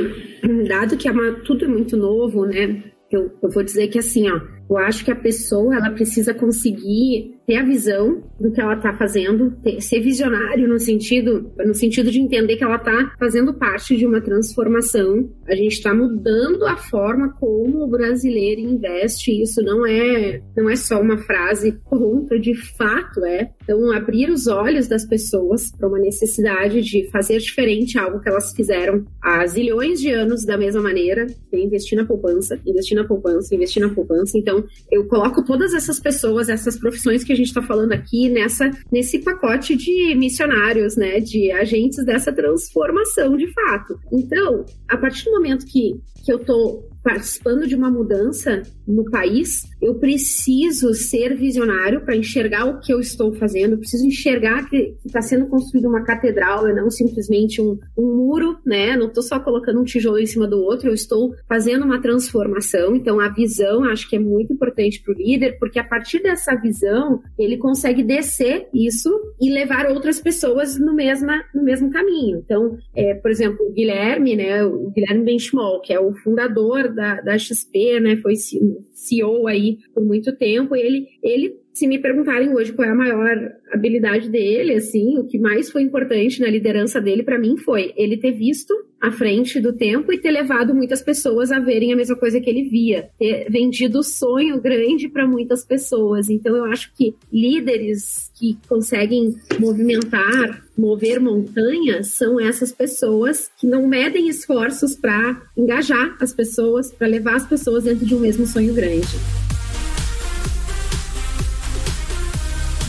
dado 0.69 0.97
que 0.97 1.09
é 1.09 1.13
uma, 1.13 1.33
tudo 1.45 1.65
é 1.65 1.69
muito 1.69 1.97
novo, 1.97 2.45
né, 2.45 2.83
eu, 3.11 3.33
eu 3.43 3.51
vou 3.51 3.63
dizer 3.63 3.89
que 3.89 3.99
assim, 3.99 4.31
ó, 4.31 4.58
eu 4.69 4.77
acho 4.77 5.05
que 5.05 5.11
a 5.11 5.17
pessoa 5.17 5.75
ela 5.75 5.91
precisa 5.91 6.35
conseguir 6.35 7.39
ter 7.47 7.57
a 7.57 7.65
visão 7.65 8.23
do 8.39 8.53
que 8.53 8.61
ela 8.61 8.75
está 8.75 8.93
fazendo, 8.93 9.51
ter, 9.63 9.81
ser 9.81 10.01
visionário 10.01 10.69
no 10.69 10.79
sentido, 10.79 11.51
no 11.65 11.75
sentido 11.75 12.11
de 12.11 12.21
entender 12.21 12.57
que 12.57 12.65
ela 12.65 12.77
está 12.77 13.15
fazendo 13.19 13.55
parte 13.55 13.97
de 13.97 14.05
uma 14.05 14.21
transformação. 14.21 15.31
A 15.47 15.55
gente 15.55 15.73
está 15.73 15.95
mudando 15.95 16.67
a 16.67 16.77
forma 16.77 17.33
como 17.41 17.85
o 17.85 17.89
brasileiro 17.89 18.61
investe. 18.61 19.41
Isso 19.41 19.63
não 19.63 19.87
é, 19.87 20.43
não 20.55 20.69
é 20.69 20.77
só 20.77 21.01
uma 21.01 21.17
frase 21.17 21.73
pronta, 21.89 22.39
de 22.39 22.55
fato 22.77 23.25
é. 23.25 23.51
Então, 23.63 23.91
abrir 23.93 24.31
os 24.31 24.47
olhos 24.47 24.87
das 24.87 25.07
pessoas 25.07 25.71
para 25.73 25.89
uma 25.89 25.99
necessidade 25.99 26.83
de 26.83 27.11
fazer 27.11 27.39
diferente 27.39 27.99
algo 27.99 28.21
que 28.21 28.29
elas 28.29 28.53
fizeram 28.53 29.07
há 29.23 29.47
zilhões 29.47 30.01
de 30.01 30.11
anos 30.11 30.45
da 30.45 30.59
mesma 30.59 30.83
maneira, 30.83 31.27
investir 31.51 31.97
na 31.97 32.05
poupança, 32.05 32.61
investir 32.67 32.97
na 32.97 33.05
poupança, 33.05 33.55
investir 33.55 33.83
na 33.83 33.95
poupança. 33.95 34.37
Então, 34.37 34.58
então, 34.59 34.69
eu 34.91 35.07
coloco 35.07 35.45
todas 35.45 35.73
essas 35.75 36.01
pessoas, 36.01 36.49
essas 36.49 36.79
profissões 36.79 37.25
que 37.25 37.33
a 37.33 37.37
gente 37.37 37.49
está 37.49 37.63
falando 37.63 37.93
aqui 37.93 38.29
nessa, 38.29 38.71
nesse 38.91 39.21
pacote 39.21 39.77
de 39.77 40.15
missionários, 40.15 40.97
né, 40.97 41.21
de 41.21 41.51
agentes 41.53 42.05
dessa 42.05 42.33
transformação 42.33 43.37
de 43.37 43.47
fato. 43.53 43.99
Então, 44.13 44.65
a 44.89 44.97
partir 44.97 45.25
do 45.25 45.33
momento 45.33 45.67
que, 45.67 46.01
que 46.25 46.33
eu 46.33 46.39
estou 46.39 46.88
participando 47.03 47.67
de 47.67 47.75
uma 47.75 47.91
mudança 47.91 48.63
no 48.87 49.05
país, 49.11 49.63
eu 49.81 49.95
preciso 49.97 50.95
ser 50.95 51.37
visionário 51.37 52.01
para 52.05 52.17
enxergar 52.17 52.65
o 52.65 52.81
que 52.81 52.93
eu 52.93 53.01
estou 53.01 53.33
fazendo, 53.35 53.73
eu 53.73 53.79
preciso 53.79 54.07
enxergar 54.07 54.69
que 54.69 54.97
está 55.05 55.21
sendo 55.21 55.47
construída 55.47 55.89
uma 55.89 56.05
catedral 56.05 56.69
e 56.69 56.75
não 56.75 56.91
simplesmente 56.91 57.61
um, 57.61 57.79
um 57.97 58.17
muro, 58.17 58.59
né? 58.65 58.97
Não 58.97 59.09
estou 59.09 59.23
só 59.23 59.39
colocando 59.39 59.81
um 59.81 59.85
tijolo 59.85 60.19
em 60.19 60.27
cima 60.27 60.47
do 60.47 60.59
outro, 60.59 60.89
eu 60.89 60.95
estou 60.95 61.35
fazendo 61.49 61.85
uma 61.85 62.01
transformação. 62.01 62.97
Então, 62.97 63.21
a 63.21 63.29
visão 63.29 63.85
acho 63.85 64.09
que 64.09 64.17
é 64.17 64.19
muito 64.19 64.53
importante 64.53 65.03
para 65.03 65.15
o 65.15 65.17
líder, 65.17 65.59
porque 65.59 65.79
a 65.79 65.85
partir 65.85 66.23
dessa 66.23 66.55
visão, 66.57 67.21
ele 67.39 67.57
consegue 67.57 68.03
descer 68.03 68.69
isso 68.75 69.11
e 69.41 69.53
levar 69.53 69.87
outras 69.87 70.21
pessoas 70.21 70.79
no, 70.79 70.95
mesma, 70.95 71.43
no 71.55 71.63
mesmo 71.63 71.91
caminho. 71.91 72.39
Então, 72.45 72.77
é, 72.95 73.15
por 73.15 73.31
exemplo, 73.31 73.67
o 73.67 73.73
Guilherme, 73.73 74.37
né? 74.37 74.65
O 74.65 74.91
Guilherme 74.91 75.25
Benchimol, 75.25 75.81
que 75.81 75.93
é 75.93 76.01
o 76.01 76.15
fundador 76.23 76.93
da, 76.99 77.21
da 77.21 77.39
XP, 77.39 78.01
né? 78.01 78.17
Foi 78.17 78.35
CEO 78.35 79.47
aí 79.47 79.79
por 79.95 80.05
muito 80.05 80.35
tempo. 80.35 80.75
Ele, 80.75 81.07
ele, 81.23 81.57
se 81.79 81.87
me 81.87 82.01
perguntarem 82.01 82.53
hoje 82.53 82.73
qual 82.73 82.89
é 82.89 82.91
a 82.91 82.95
maior 82.95 83.53
habilidade 83.73 84.29
dele, 84.29 84.75
assim, 84.75 85.17
o 85.17 85.25
que 85.25 85.39
mais 85.39 85.71
foi 85.71 85.83
importante 85.83 86.41
na 86.41 86.49
liderança 86.49 87.01
dele 87.01 87.23
para 87.23 87.39
mim 87.39 87.57
foi 87.57 87.93
ele 87.97 88.17
ter 88.17 88.33
visto 88.33 88.75
à 89.01 89.13
frente 89.13 89.61
do 89.61 89.73
tempo 89.73 90.13
e 90.13 90.19
ter 90.19 90.33
levado 90.33 90.75
muitas 90.75 91.01
pessoas 91.01 91.53
a 91.53 91.61
verem 91.61 91.93
a 91.93 91.97
mesma 91.97 92.17
coisa 92.17 92.41
que 92.41 92.51
ele 92.51 92.69
via, 92.69 93.11
ter 93.17 93.49
vendido 93.49 94.03
sonho 94.03 94.61
grande 94.61 95.09
para 95.09 95.25
muitas 95.25 95.65
pessoas. 95.65 96.29
Então 96.29 96.57
eu 96.57 96.65
acho 96.65 96.93
que 96.97 97.15
líderes 97.33 98.33
que 98.37 98.59
conseguem 98.69 99.37
movimentar, 99.61 100.65
mover 100.77 101.21
montanhas 101.21 102.09
são 102.09 102.41
essas 102.41 102.73
pessoas 102.73 103.49
que 103.57 103.69
não 103.69 103.87
medem 103.87 104.29
esforços 104.29 104.97
para 104.97 105.41
engajar 105.57 106.17
as 106.21 106.35
pessoas, 106.35 106.91
para 106.91 107.07
levar 107.07 107.37
as 107.37 107.47
pessoas 107.47 107.85
dentro 107.85 108.05
de 108.05 108.17
um 108.17 108.21
mesmo 108.21 108.49
sonho 108.49 108.75
grande. 108.75 109.48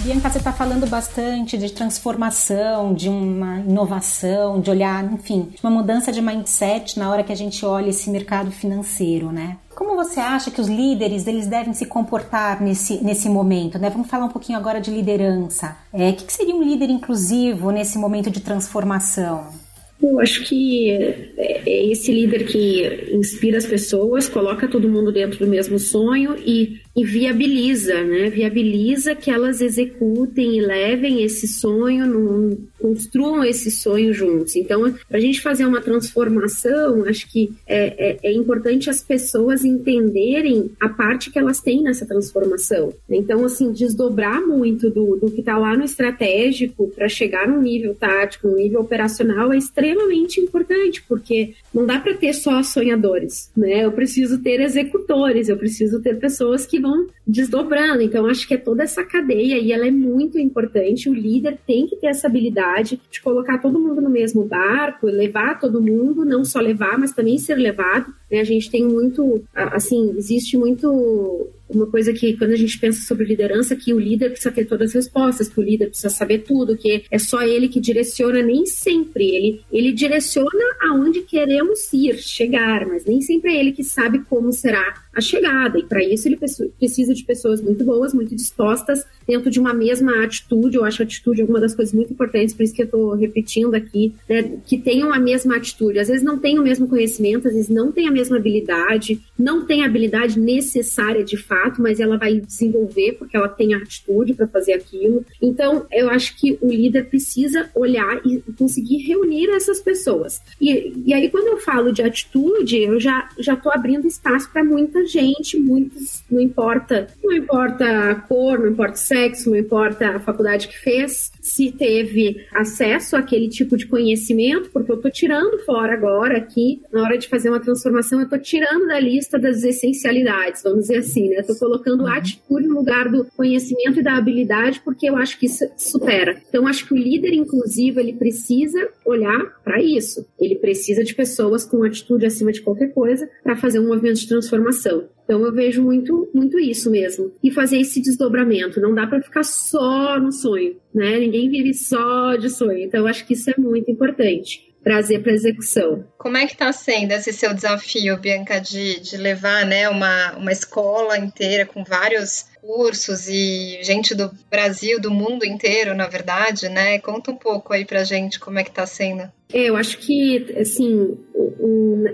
Bianca, 0.09 0.27
você 0.27 0.39
está 0.39 0.51
falando 0.51 0.87
bastante 0.87 1.55
de 1.55 1.71
transformação, 1.71 2.95
de 2.95 3.07
uma 3.07 3.59
inovação, 3.59 4.59
de 4.59 4.71
olhar, 4.71 5.03
enfim, 5.13 5.49
de 5.53 5.63
uma 5.63 5.69
mudança 5.69 6.11
de 6.11 6.19
mindset 6.19 6.97
na 6.97 7.11
hora 7.11 7.23
que 7.23 7.31
a 7.31 7.35
gente 7.35 7.63
olha 7.63 7.91
esse 7.91 8.09
mercado 8.09 8.49
financeiro, 8.49 9.31
né? 9.31 9.57
Como 9.75 9.95
você 9.95 10.19
acha 10.19 10.49
que 10.49 10.59
os 10.59 10.67
líderes 10.67 11.27
eles 11.27 11.45
devem 11.45 11.75
se 11.75 11.85
comportar 11.85 12.59
nesse, 12.59 13.03
nesse 13.03 13.29
momento? 13.29 13.77
Né? 13.77 13.87
Vamos 13.91 14.07
falar 14.07 14.25
um 14.25 14.29
pouquinho 14.29 14.57
agora 14.57 14.81
de 14.81 14.89
liderança. 14.89 15.77
É, 15.93 16.09
o 16.09 16.15
que 16.15 16.33
seria 16.33 16.55
um 16.55 16.63
líder 16.63 16.89
inclusivo 16.89 17.69
nesse 17.69 17.99
momento 17.99 18.31
de 18.31 18.39
transformação? 18.39 19.53
Eu 20.01 20.17
acho 20.21 20.45
que 20.45 20.91
é 21.37 21.91
esse 21.91 22.09
líder 22.11 22.45
que 22.45 23.09
inspira 23.13 23.57
as 23.57 23.65
pessoas, 23.65 24.29
coloca 24.29 24.65
todo 24.65 24.87
mundo 24.87 25.11
dentro 25.11 25.37
do 25.39 25.47
mesmo 25.47 25.77
sonho 25.77 26.37
e, 26.37 26.79
e 26.99 27.03
viabiliza, 27.03 28.03
né? 28.03 28.29
Viabiliza 28.29 29.15
que 29.15 29.29
elas 29.29 29.61
executem 29.61 30.57
e 30.57 30.61
levem 30.61 31.23
esse 31.23 31.47
sonho, 31.47 32.05
num, 32.05 32.57
construam 32.79 33.43
esse 33.43 33.69
sonho 33.69 34.13
juntos. 34.13 34.55
Então, 34.55 34.93
para 35.07 35.17
a 35.17 35.21
gente 35.21 35.41
fazer 35.41 35.65
uma 35.65 35.81
transformação, 35.81 37.05
acho 37.05 37.29
que 37.29 37.51
é, 37.67 38.11
é, 38.11 38.17
é, 38.23 38.33
importante 38.33 38.89
as 38.89 39.01
pessoas 39.01 39.63
entenderem 39.63 40.71
a 40.79 40.89
parte 40.89 41.31
que 41.31 41.39
elas 41.39 41.59
têm 41.59 41.83
nessa 41.83 42.05
transformação. 42.05 42.93
Então, 43.09 43.45
assim, 43.45 43.71
desdobrar 43.71 44.41
muito 44.45 44.89
do, 44.89 45.15
do 45.17 45.31
que 45.31 45.41
está 45.41 45.57
lá 45.57 45.75
no 45.75 45.83
estratégico 45.83 46.87
para 46.95 47.07
chegar 47.07 47.47
no 47.47 47.61
nível 47.61 47.95
tático, 47.95 48.47
no 48.47 48.55
nível 48.55 48.81
operacional 48.81 49.51
é 49.53 49.57
extremamente 49.57 49.89
extremamente 49.89 50.39
importante, 50.39 51.03
porque 51.07 51.53
não 51.73 51.85
dá 51.85 51.99
para 51.99 52.13
ter 52.13 52.33
só 52.33 52.61
sonhadores, 52.63 53.51
né? 53.55 53.85
Eu 53.85 53.91
preciso 53.91 54.41
ter 54.41 54.59
executores, 54.59 55.49
eu 55.49 55.57
preciso 55.57 56.01
ter 56.01 56.17
pessoas 56.17 56.65
que 56.65 56.79
vão 56.79 56.88
desdobrando. 57.25 58.01
Então, 58.01 58.25
acho 58.25 58.47
que 58.47 58.53
é 58.53 58.57
toda 58.57 58.83
essa 58.83 59.03
cadeia 59.03 59.57
e 59.57 59.71
ela 59.71 59.87
é 59.87 59.91
muito 59.91 60.39
importante. 60.39 61.09
O 61.09 61.13
líder 61.13 61.57
tem 61.65 61.85
que 61.87 61.95
ter 61.95 62.07
essa 62.07 62.27
habilidade 62.27 62.99
de 63.09 63.21
colocar 63.21 63.59
todo 63.59 63.79
mundo 63.79 64.01
no 64.01 64.09
mesmo 64.09 64.43
barco, 64.45 65.07
levar 65.07 65.59
todo 65.59 65.81
mundo, 65.81 66.25
não 66.25 66.43
só 66.43 66.59
levar, 66.59 66.97
mas 66.97 67.13
também 67.13 67.37
ser 67.37 67.55
levado. 67.55 68.13
Né? 68.31 68.39
A 68.39 68.43
gente 68.43 68.69
tem 68.69 68.83
muito, 68.83 69.43
assim, 69.53 70.13
existe 70.17 70.57
muito 70.57 71.47
uma 71.69 71.87
coisa 71.87 72.11
que 72.13 72.37
quando 72.37 72.51
a 72.51 72.57
gente 72.57 72.77
pensa 72.79 73.01
sobre 73.05 73.25
liderança, 73.25 73.75
que 73.75 73.93
o 73.93 73.99
líder 73.99 74.31
precisa 74.31 74.51
ter 74.51 74.65
todas 74.65 74.89
as 74.89 74.95
respostas, 74.95 75.47
que 75.47 75.59
o 75.59 75.63
líder 75.63 75.87
precisa 75.87 76.09
saber 76.09 76.39
tudo, 76.39 76.77
que 76.77 77.03
é 77.09 77.19
só 77.19 77.41
ele 77.41 77.67
que 77.67 77.79
direciona, 77.79 78.41
nem 78.41 78.65
sempre 78.65 79.29
ele 79.29 79.61
ele 79.71 79.91
direciona 79.91 80.49
aonde 80.81 81.21
queremos 81.21 81.91
ir, 81.93 82.17
chegar, 82.17 82.85
mas 82.87 83.05
nem 83.05 83.21
sempre 83.21 83.51
é 83.51 83.59
ele 83.59 83.71
que 83.71 83.83
sabe 83.83 84.19
como 84.29 84.51
será 84.51 85.03
a 85.13 85.21
chegada. 85.21 85.77
E 85.77 85.83
para 85.83 86.03
isso 86.03 86.27
ele 86.27 86.37
precisa 86.37 87.13
de 87.13 87.23
pessoas 87.23 87.61
muito 87.61 87.83
boas, 87.83 88.13
muito 88.13 88.35
dispostas, 88.35 89.05
dentro 89.27 89.49
de 89.49 89.59
uma 89.59 89.73
mesma 89.73 90.23
atitude. 90.23 90.77
Eu 90.77 90.85
acho 90.85 91.01
a 91.01 91.05
atitude 91.05 91.43
uma 91.43 91.59
das 91.59 91.75
coisas 91.75 91.93
muito 91.93 92.13
importantes, 92.13 92.53
por 92.53 92.63
isso 92.63 92.73
que 92.73 92.81
eu 92.81 92.85
estou 92.85 93.15
repetindo 93.15 93.75
aqui, 93.75 94.13
né, 94.27 94.57
que 94.65 94.77
tenham 94.77 95.13
a 95.13 95.19
mesma 95.19 95.55
atitude. 95.55 95.99
Às 95.99 96.07
vezes 96.07 96.23
não 96.23 96.39
tem 96.39 96.57
o 96.59 96.63
mesmo 96.63 96.87
conhecimento, 96.87 97.47
às 97.47 97.53
vezes 97.53 97.69
não 97.69 97.91
tem 97.91 98.07
a 98.07 98.11
mesma 98.11 98.37
habilidade, 98.37 99.21
não 99.37 99.65
tem 99.65 99.83
a 99.83 99.85
habilidade 99.85 100.39
necessária 100.39 101.23
de 101.23 101.37
fato, 101.37 101.58
mas 101.77 101.99
ela 101.99 102.17
vai 102.17 102.39
desenvolver 102.39 103.13
porque 103.13 103.35
ela 103.35 103.47
tem 103.47 103.73
atitude 103.73 104.33
para 104.33 104.47
fazer 104.47 104.73
aquilo. 104.73 105.25
Então, 105.41 105.85
eu 105.91 106.09
acho 106.09 106.35
que 106.37 106.57
o 106.61 106.69
líder 106.69 107.05
precisa 107.05 107.69
olhar 107.75 108.21
e 108.25 108.41
conseguir 108.57 108.97
reunir 109.07 109.49
essas 109.49 109.79
pessoas. 109.79 110.41
E, 110.59 110.93
e 111.05 111.13
aí, 111.13 111.29
quando 111.29 111.47
eu 111.47 111.57
falo 111.57 111.91
de 111.91 112.01
atitude, 112.01 112.77
eu 112.77 112.99
já 112.99 113.29
já 113.37 113.53
estou 113.53 113.71
abrindo 113.71 114.07
espaço 114.07 114.49
para 114.51 114.63
muita 114.63 115.05
gente, 115.05 115.57
muitos, 115.57 116.23
não 116.29 116.39
importa, 116.39 117.07
não 117.23 117.33
importa 117.33 118.11
a 118.11 118.15
cor, 118.15 118.59
não 118.59 118.69
importa 118.69 118.93
o 118.93 118.97
sexo, 118.97 119.49
não 119.49 119.57
importa 119.57 120.15
a 120.15 120.19
faculdade 120.19 120.67
que 120.67 120.77
fez, 120.77 121.31
se 121.41 121.71
teve 121.71 122.45
acesso 122.53 123.15
àquele 123.15 123.49
tipo 123.49 123.77
de 123.77 123.87
conhecimento, 123.87 124.69
porque 124.71 124.91
eu 124.91 124.95
estou 124.95 125.11
tirando 125.11 125.59
fora 125.65 125.93
agora 125.93 126.37
aqui, 126.37 126.81
na 126.91 127.03
hora 127.03 127.17
de 127.17 127.27
fazer 127.27 127.49
uma 127.49 127.59
transformação, 127.59 128.19
eu 128.19 128.25
estou 128.25 128.39
tirando 128.39 128.87
da 128.87 128.99
lista 128.99 129.39
das 129.39 129.63
essencialidades, 129.63 130.63
vamos 130.63 130.81
dizer 130.81 130.97
assim, 130.97 131.29
né? 131.29 131.41
Estou 131.51 131.67
colocando 131.67 132.05
a 132.05 132.11
uhum. 132.11 132.17
atitude 132.17 132.67
no 132.67 132.75
lugar 132.75 133.09
do 133.09 133.25
conhecimento 133.35 133.99
e 133.99 134.03
da 134.03 134.15
habilidade, 134.15 134.81
porque 134.81 135.09
eu 135.09 135.15
acho 135.15 135.39
que 135.39 135.47
isso 135.47 135.65
supera. 135.77 136.41
Então, 136.47 136.67
acho 136.67 136.85
que 136.85 136.93
o 136.93 136.97
líder 136.97 137.33
inclusivo, 137.33 137.99
ele 137.99 138.13
precisa 138.13 138.89
olhar 139.05 139.59
para 139.63 139.81
isso. 139.81 140.25
Ele 140.39 140.55
precisa 140.55 141.03
de 141.03 141.15
pessoas 141.15 141.65
com 141.65 141.83
atitude 141.83 142.25
acima 142.25 142.51
de 142.51 142.61
qualquer 142.61 142.93
coisa 142.93 143.27
para 143.43 143.55
fazer 143.55 143.79
um 143.79 143.87
movimento 143.87 144.19
de 144.19 144.27
transformação. 144.27 145.07
Então 145.23 145.45
eu 145.45 145.53
vejo 145.53 145.83
muito, 145.83 146.27
muito 146.33 146.59
isso 146.59 146.89
mesmo. 146.89 147.31
E 147.43 147.51
fazer 147.51 147.79
esse 147.79 148.01
desdobramento. 148.01 148.81
Não 148.81 148.95
dá 148.95 149.05
para 149.05 149.21
ficar 149.21 149.43
só 149.43 150.19
no 150.19 150.31
sonho, 150.31 150.75
né? 150.91 151.19
Ninguém 151.19 151.47
vive 151.49 151.71
só 151.71 152.35
de 152.35 152.49
sonho. 152.49 152.79
Então 152.79 153.01
eu 153.01 153.07
acho 153.07 153.27
que 153.27 153.33
isso 153.33 153.47
é 153.51 153.53
muito 153.55 153.91
importante 153.91 154.68
trazer 154.89 155.19
para 155.19 155.31
execução. 155.31 156.03
Como 156.17 156.35
é 156.35 156.47
que 156.47 156.53
está 156.53 156.73
sendo 156.73 157.11
esse 157.11 157.31
seu 157.31 157.53
desafio, 157.53 158.17
Bianca, 158.17 158.59
de, 158.59 158.99
de 158.99 159.17
levar 159.17 159.63
né, 159.63 159.87
uma, 159.87 160.35
uma 160.35 160.51
escola 160.51 161.15
inteira 161.15 161.63
com 161.63 161.83
vários 161.83 162.47
cursos 162.59 163.27
e 163.29 163.79
gente 163.83 164.15
do 164.15 164.31
Brasil, 164.49 164.99
do 164.99 165.11
mundo 165.11 165.45
inteiro, 165.45 165.93
na 165.93 166.07
verdade, 166.07 166.69
né? 166.69 166.97
Conta 166.97 167.29
um 167.29 167.35
pouco 167.35 167.71
aí 167.71 167.85
pra 167.85 168.03
gente 168.03 168.39
como 168.39 168.57
é 168.57 168.63
que 168.63 168.71
tá 168.71 168.87
sendo. 168.87 169.31
É, 169.51 169.67
eu 169.67 169.75
acho 169.75 169.97
que, 169.97 170.55
assim, 170.59 171.17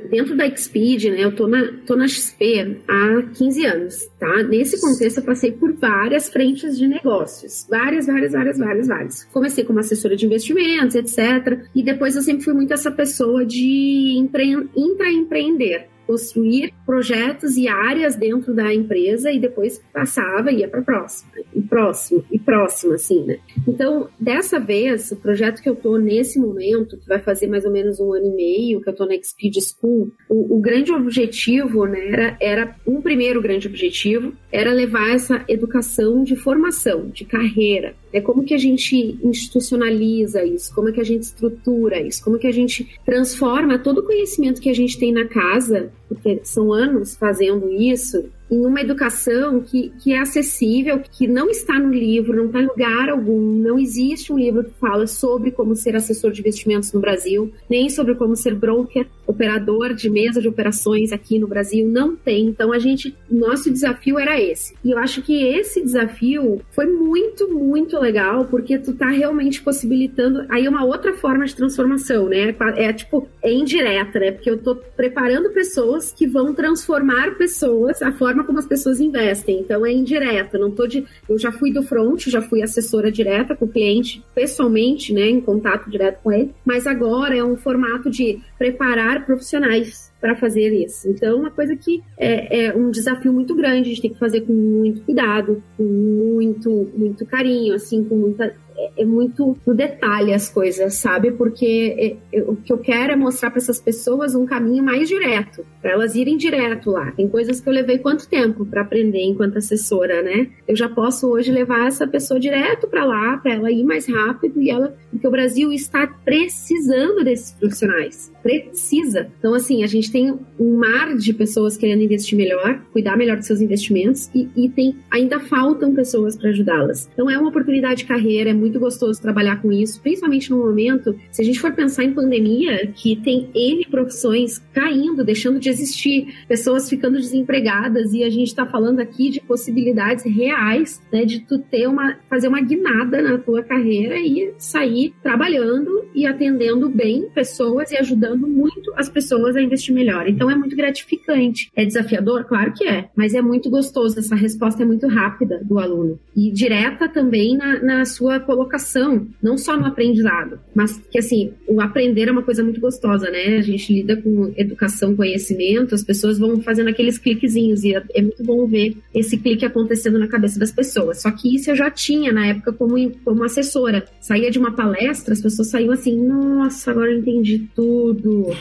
dentro 0.09 0.37
da 0.37 0.49
Xpeed, 0.55 1.09
né, 1.09 1.23
eu 1.23 1.35
tô 1.35 1.47
na, 1.47 1.69
tô 1.85 1.95
na 1.95 2.07
XP 2.07 2.81
há 2.87 3.23
15 3.37 3.65
anos, 3.65 4.07
tá? 4.17 4.43
Nesse 4.43 4.79
contexto, 4.79 5.17
eu 5.17 5.23
passei 5.25 5.51
por 5.51 5.73
várias 5.73 6.29
frentes 6.29 6.77
de 6.77 6.87
negócios. 6.87 7.67
Várias, 7.69 8.07
várias, 8.07 8.31
várias, 8.31 8.57
várias, 8.57 8.87
várias. 8.87 9.23
Comecei 9.25 9.65
como 9.65 9.79
assessora 9.79 10.15
de 10.15 10.25
investimentos, 10.25 10.95
etc. 10.95 11.65
E 11.75 11.83
depois 11.83 12.15
eu 12.15 12.21
sempre 12.21 12.45
fui 12.45 12.53
muito 12.53 12.73
essa 12.73 12.91
pessoa 12.91 13.45
de 13.45 14.15
empre 14.17 14.53
intraempreender 14.75 15.89
construir 16.05 16.73
projetos 16.85 17.57
e 17.57 17.67
áreas 17.67 18.15
dentro 18.15 18.53
da 18.53 18.73
empresa 18.73 19.31
e 19.31 19.39
depois 19.39 19.81
passava 19.93 20.51
e 20.51 20.59
ia 20.59 20.67
para 20.67 20.81
próxima, 20.81 21.31
e 21.53 21.61
próximo, 21.61 22.23
e 22.31 22.39
próxima, 22.39 22.95
assim, 22.95 23.23
né? 23.23 23.39
Então, 23.67 24.07
dessa 24.19 24.59
vez, 24.59 25.11
o 25.11 25.15
projeto 25.15 25.61
que 25.61 25.69
eu 25.69 25.75
tô 25.75 25.97
nesse 25.97 26.39
momento, 26.39 26.97
que 26.97 27.07
vai 27.07 27.19
fazer 27.19 27.47
mais 27.47 27.65
ou 27.65 27.71
menos 27.71 27.99
um 27.99 28.13
ano 28.13 28.27
e 28.27 28.35
meio, 28.35 28.81
que 28.81 28.89
eu 28.89 28.95
tô 28.95 29.05
na 29.05 29.15
Speed 29.21 29.55
School, 29.59 30.11
o, 30.29 30.57
o 30.57 30.59
grande 30.59 30.91
objetivo, 30.91 31.85
né, 31.85 32.07
era, 32.07 32.37
era 32.39 32.75
um 32.85 33.01
primeiro 33.01 33.41
grande 33.41 33.67
objetivo, 33.67 34.33
era 34.51 34.71
levar 34.71 35.13
essa 35.13 35.43
educação 35.47 36.23
de 36.23 36.35
formação, 36.35 37.09
de 37.09 37.25
carreira, 37.25 37.95
é 38.15 38.21
como 38.21 38.45
que 38.45 38.53
a 38.53 38.57
gente 38.57 39.19
institucionaliza 39.21 40.45
isso, 40.45 40.73
como 40.73 40.87
é 40.87 40.91
que 40.93 41.01
a 41.01 41.03
gente 41.03 41.23
estrutura 41.23 41.99
isso, 41.99 42.23
como 42.23 42.37
é 42.37 42.39
que 42.39 42.47
a 42.47 42.51
gente 42.51 42.97
transforma 43.05 43.77
todo 43.77 43.99
o 43.99 44.03
conhecimento 44.03 44.61
que 44.61 44.69
a 44.69 44.73
gente 44.73 44.97
tem 44.97 45.11
na 45.11 45.25
casa, 45.25 45.91
porque 46.07 46.41
são 46.43 46.71
anos 46.71 47.15
fazendo 47.15 47.69
isso, 47.69 48.29
em 48.49 48.65
uma 48.65 48.81
educação 48.81 49.61
que, 49.61 49.91
que 50.01 50.13
é 50.13 50.19
acessível, 50.19 51.01
que 51.11 51.27
não 51.27 51.49
está 51.49 51.79
no 51.79 51.91
livro, 51.91 52.35
não 52.35 52.45
está 52.45 52.61
em 52.61 52.67
lugar 52.67 53.09
algum, 53.09 53.39
não 53.39 53.79
existe 53.79 54.31
um 54.31 54.37
livro 54.37 54.63
que 54.63 54.73
fala 54.79 55.07
sobre 55.07 55.51
como 55.51 55.75
ser 55.75 55.95
assessor 55.95 56.31
de 56.31 56.41
investimentos 56.41 56.91
no 56.93 56.99
Brasil, 56.99 57.51
nem 57.69 57.89
sobre 57.89 58.15
como 58.15 58.35
ser 58.35 58.55
broker, 58.55 59.07
operador 59.25 59.93
de 59.93 60.09
mesa 60.09 60.41
de 60.41 60.47
operações 60.47 61.11
aqui 61.11 61.39
no 61.39 61.47
Brasil, 61.47 61.87
não 61.87 62.15
tem. 62.15 62.45
Então 62.45 62.71
a 62.71 62.79
gente, 62.79 63.15
nosso 63.29 63.71
desafio 63.71 64.19
era 64.19 64.39
esse. 64.39 64.75
E 64.83 64.91
eu 64.91 64.97
acho 64.97 65.21
que 65.21 65.43
esse 65.43 65.81
desafio 65.81 66.61
foi 66.71 66.85
muito, 66.85 67.47
muito 67.49 67.99
legal, 67.99 68.45
porque 68.45 68.77
tu 68.77 68.93
tá 68.93 69.09
realmente 69.09 69.61
possibilitando 69.61 70.45
aí 70.49 70.67
uma 70.67 70.85
outra 70.85 71.13
forma 71.13 71.45
de 71.45 71.55
transformação, 71.55 72.29
né? 72.29 72.55
É 72.75 72.93
tipo, 72.93 73.27
é 73.41 73.51
indireta, 73.51 74.19
né? 74.19 74.31
Porque 74.31 74.49
eu 74.49 74.57
tô 74.57 74.75
preparando 74.75 75.49
pessoas 75.51 76.11
que 76.11 76.27
vão 76.27 76.53
transformar 76.53 77.35
pessoas, 77.35 78.01
a 78.01 78.11
forma 78.11 78.34
forma 78.35 78.43
como 78.43 78.59
as 78.59 78.67
pessoas 78.67 78.99
investem. 78.99 79.61
Então 79.61 79.85
é 79.85 79.91
indireta, 79.93 80.57
não 80.57 80.69
tô 80.69 80.85
de. 80.85 81.05
Eu 81.27 81.39
já 81.39 81.51
fui 81.51 81.71
do 81.71 81.81
front, 81.81 82.27
já 82.27 82.41
fui 82.41 82.61
assessora 82.61 83.11
direta 83.11 83.55
com 83.55 83.65
o 83.65 83.69
cliente, 83.69 84.23
pessoalmente, 84.35 85.13
né, 85.13 85.29
em 85.29 85.39
contato 85.39 85.89
direto 85.89 86.19
com 86.21 86.31
ele, 86.31 86.51
mas 86.65 86.85
agora 86.85 87.35
é 87.35 87.43
um 87.43 87.55
formato 87.55 88.09
de 88.09 88.39
preparar 88.57 89.25
profissionais 89.25 90.11
para 90.19 90.35
fazer 90.35 90.73
isso. 90.73 91.07
Então, 91.07 91.39
uma 91.39 91.51
coisa 91.51 91.75
que 91.75 92.01
é, 92.17 92.65
é, 92.65 92.75
um 92.75 92.89
desafio 92.89 93.31
muito 93.31 93.55
grande, 93.55 93.81
a 93.81 93.93
gente 93.93 94.01
tem 94.01 94.13
que 94.13 94.19
fazer 94.19 94.41
com 94.41 94.53
muito 94.53 95.01
cuidado, 95.01 95.61
com 95.77 95.83
muito, 95.83 96.91
muito 96.95 97.25
carinho, 97.25 97.75
assim, 97.75 98.03
com 98.03 98.15
muita 98.15 98.55
é, 98.77 99.01
é 99.03 99.05
muito 99.05 99.57
no 99.65 99.73
detalhe 99.73 100.33
as 100.33 100.49
coisas, 100.49 100.95
sabe? 100.95 101.31
Porque 101.31 102.19
é, 102.31 102.37
é, 102.37 102.43
o 102.43 102.55
que 102.55 102.71
eu 102.71 102.77
quero 102.77 103.13
é 103.13 103.15
mostrar 103.15 103.49
para 103.49 103.59
essas 103.59 103.79
pessoas 103.79 104.35
um 104.35 104.45
caminho 104.45 104.83
mais 104.83 105.07
direto, 105.07 105.65
para 105.81 105.91
elas 105.91 106.15
irem 106.15 106.37
direto 106.37 106.91
lá. 106.91 107.11
Tem 107.11 107.27
coisas 107.27 107.59
que 107.59 107.67
eu 107.69 107.73
levei 107.73 107.97
quanto 107.99 108.27
tempo 108.27 108.65
para 108.65 108.81
aprender 108.81 109.23
enquanto 109.23 109.57
assessora, 109.57 110.21
né? 110.21 110.49
Eu 110.67 110.75
já 110.75 110.89
posso 110.89 111.29
hoje 111.29 111.51
levar 111.51 111.87
essa 111.87 112.07
pessoa 112.07 112.39
direto 112.39 112.87
para 112.87 113.05
lá, 113.05 113.37
para 113.37 113.53
ela 113.53 113.71
ir 113.71 113.83
mais 113.83 114.07
rápido 114.07 114.61
e 114.61 114.69
ela, 114.69 114.95
porque 115.11 115.27
o 115.27 115.31
Brasil 115.31 115.71
está 115.71 116.07
precisando 116.07 117.23
desses 117.23 117.51
profissionais 117.51 118.35
precisa. 118.45 119.27
Então, 119.39 119.55
assim, 119.55 119.83
a 119.83 119.87
gente 119.87 120.11
tem 120.11 120.37
um 120.59 120.77
mar 120.77 121.17
de 121.17 121.33
pessoas 121.33 121.75
querendo 121.75 122.03
investir 122.03 122.37
melhor, 122.37 122.79
cuidar 122.93 123.17
melhor 123.17 123.37
dos 123.37 123.47
seus 123.47 123.59
investimentos 123.59 124.29
e, 124.35 124.47
e 124.55 124.69
tem 124.69 124.95
ainda 125.09 125.39
faltam 125.39 125.95
pessoas 125.95 126.37
para 126.37 126.49
ajudá-las. 126.49 127.09
Então, 127.11 127.27
é 127.27 127.39
uma 127.39 127.49
oportunidade 127.49 128.01
de 128.01 128.05
carreira, 128.05 128.51
é 128.51 128.53
muito 128.53 128.64
gostoso 128.69 129.21
trabalhar 129.21 129.61
com 129.61 129.71
isso, 129.71 130.01
principalmente 130.01 130.49
no 130.49 130.57
momento, 130.57 131.15
se 131.31 131.41
a 131.41 131.45
gente 131.45 131.59
for 131.59 131.73
pensar 131.73 132.03
em 132.03 132.13
pandemia, 132.13 132.87
que 132.87 133.15
tem 133.17 133.49
N 133.53 133.85
profissões 133.85 134.59
caindo, 134.73 135.23
deixando 135.23 135.59
de 135.59 135.69
existir, 135.69 136.45
pessoas 136.47 136.89
ficando 136.89 137.17
desempregadas 137.17 138.13
e 138.13 138.23
a 138.23 138.29
gente 138.29 138.47
está 138.47 138.65
falando 138.65 138.99
aqui 138.99 139.29
de 139.29 139.41
possibilidades 139.41 140.23
reais, 140.25 141.01
né, 141.11 141.25
de 141.25 141.39
tu 141.41 141.59
ter 141.59 141.87
uma, 141.87 142.17
fazer 142.29 142.47
uma 142.47 142.61
guinada 142.61 143.21
na 143.21 143.37
tua 143.37 143.63
carreira 143.63 144.17
e 144.19 144.53
sair 144.57 145.13
trabalhando 145.21 146.05
e 146.13 146.25
atendendo 146.25 146.89
bem 146.89 147.29
pessoas 147.33 147.91
e 147.91 147.97
ajudando 147.97 148.47
muito 148.47 148.93
as 148.95 149.09
pessoas 149.09 149.55
a 149.55 149.61
investir 149.61 149.93
melhor. 149.93 150.27
Então 150.27 150.49
é 150.49 150.55
muito 150.55 150.75
gratificante. 150.75 151.71
É 151.75 151.85
desafiador? 151.85 152.45
Claro 152.45 152.73
que 152.73 152.87
é, 152.87 153.09
mas 153.15 153.33
é 153.33 153.41
muito 153.41 153.69
gostoso. 153.69 154.19
Essa 154.19 154.35
resposta 154.35 154.83
é 154.83 154.85
muito 154.85 155.07
rápida 155.07 155.61
do 155.63 155.79
aluno 155.79 156.19
e 156.35 156.51
direta 156.51 157.07
também 157.07 157.57
na, 157.57 157.81
na 157.81 158.05
sua 158.05 158.39
colocação, 158.55 159.27
não 159.41 159.57
só 159.57 159.77
no 159.77 159.85
aprendizado, 159.85 160.59
mas 160.73 161.01
que 161.11 161.19
assim, 161.19 161.53
o 161.67 161.81
aprender 161.81 162.27
é 162.27 162.31
uma 162.31 162.43
coisa 162.43 162.63
muito 162.63 162.79
gostosa, 162.79 163.29
né? 163.29 163.57
A 163.57 163.61
gente 163.61 163.93
lida 163.93 164.15
com 164.15 164.53
educação, 164.55 165.15
conhecimento, 165.15 165.95
as 165.95 166.03
pessoas 166.03 166.39
vão 166.39 166.61
fazendo 166.61 166.89
aqueles 166.89 167.17
cliquezinhos 167.17 167.83
e 167.83 167.95
é, 167.95 168.03
é 168.13 168.21
muito 168.21 168.43
bom 168.43 168.65
ver 168.65 168.97
esse 169.13 169.37
clique 169.37 169.65
acontecendo 169.65 170.19
na 170.19 170.27
cabeça 170.27 170.59
das 170.59 170.71
pessoas. 170.71 171.21
Só 171.21 171.31
que 171.31 171.55
isso 171.55 171.71
eu 171.71 171.75
já 171.75 171.89
tinha 171.89 172.31
na 172.31 172.47
época 172.47 172.73
como, 172.73 172.95
como 173.23 173.43
assessora. 173.43 174.05
Saía 174.19 174.49
de 174.49 174.59
uma 174.59 174.71
palestra, 174.71 175.33
as 175.33 175.41
pessoas 175.41 175.69
saíam 175.69 175.91
assim, 175.91 176.17
nossa, 176.25 176.91
agora 176.91 177.11
eu 177.11 177.19
entendi 177.19 177.67
tudo 177.75 177.85
tudo. 177.85 178.55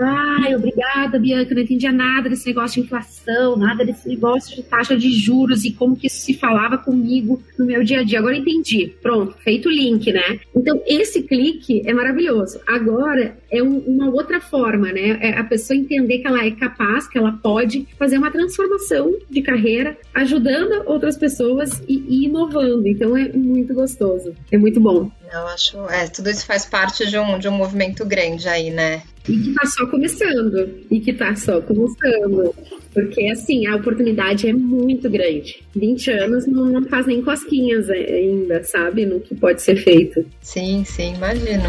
Ai, 0.00 0.54
obrigada, 0.56 1.18
Bianca, 1.18 1.54
não 1.54 1.62
entendia 1.62 1.92
nada 1.92 2.28
desse 2.28 2.46
negócio 2.46 2.80
de 2.80 2.86
inflação, 2.86 3.56
nada 3.56 3.84
desse 3.84 4.08
negócio 4.08 4.56
de 4.56 4.62
taxa 4.62 4.96
de 4.96 5.10
juros 5.12 5.64
e 5.64 5.72
como 5.72 5.96
que 5.96 6.08
isso 6.08 6.20
se 6.20 6.34
falava 6.34 6.76
comigo 6.76 7.42
no 7.58 7.64
meu 7.64 7.84
dia 7.84 8.00
a 8.00 8.02
dia. 8.02 8.18
Agora 8.18 8.36
entendi. 8.36 8.92
Pronto, 9.00 9.36
feito 9.38 9.68
o 9.68 9.72
link, 9.72 10.12
né? 10.12 10.40
Então, 10.54 10.82
esse 10.86 11.22
clique 11.22 11.82
é 11.86 11.92
maravilhoso. 11.92 12.60
Agora 12.66 13.36
é 13.50 13.62
um, 13.62 13.78
uma 13.78 14.10
outra 14.10 14.40
forma, 14.40 14.90
né? 14.90 15.18
É 15.20 15.38
a 15.38 15.44
pessoa 15.44 15.76
entender 15.76 16.18
que 16.18 16.26
ela 16.26 16.44
é 16.44 16.50
capaz, 16.50 17.08
que 17.08 17.16
ela 17.16 17.32
pode 17.32 17.86
fazer 17.98 18.18
uma 18.18 18.30
transformação 18.30 19.14
de 19.30 19.42
carreira, 19.42 19.96
ajudando 20.12 20.82
outras 20.86 21.16
pessoas 21.16 21.82
e, 21.88 22.04
e 22.08 22.24
inovando. 22.24 22.88
Então, 22.88 23.16
é 23.16 23.28
muito 23.28 23.72
gostoso. 23.74 24.34
É 24.50 24.58
muito 24.58 24.80
bom. 24.80 25.10
Eu 25.32 25.46
acho, 25.48 25.78
é, 25.88 26.06
tudo 26.08 26.30
isso 26.30 26.44
faz 26.46 26.64
parte 26.64 27.08
de 27.08 27.18
um, 27.18 27.38
de 27.38 27.48
um 27.48 27.52
movimento 27.52 28.04
grande 28.04 28.48
aí, 28.48 28.70
né? 28.70 29.02
E 29.28 29.38
que 29.38 29.54
tá 29.54 29.66
só 29.66 29.86
começando. 29.86 30.70
E 30.90 31.00
que 31.00 31.12
tá 31.12 31.34
só 31.34 31.60
começando. 31.60 32.54
Porque, 32.92 33.26
assim, 33.28 33.66
a 33.66 33.76
oportunidade 33.76 34.48
é 34.48 34.52
muito 34.52 35.08
grande. 35.08 35.64
20 35.74 36.10
anos 36.10 36.46
não, 36.46 36.66
não 36.66 36.84
faz 36.84 37.06
nem 37.06 37.22
cosquinhas 37.22 37.88
ainda, 37.90 38.62
sabe? 38.62 39.06
No 39.06 39.20
que 39.20 39.34
pode 39.34 39.62
ser 39.62 39.76
feito. 39.76 40.24
Sim, 40.40 40.84
sim, 40.84 41.14
imagino. 41.14 41.64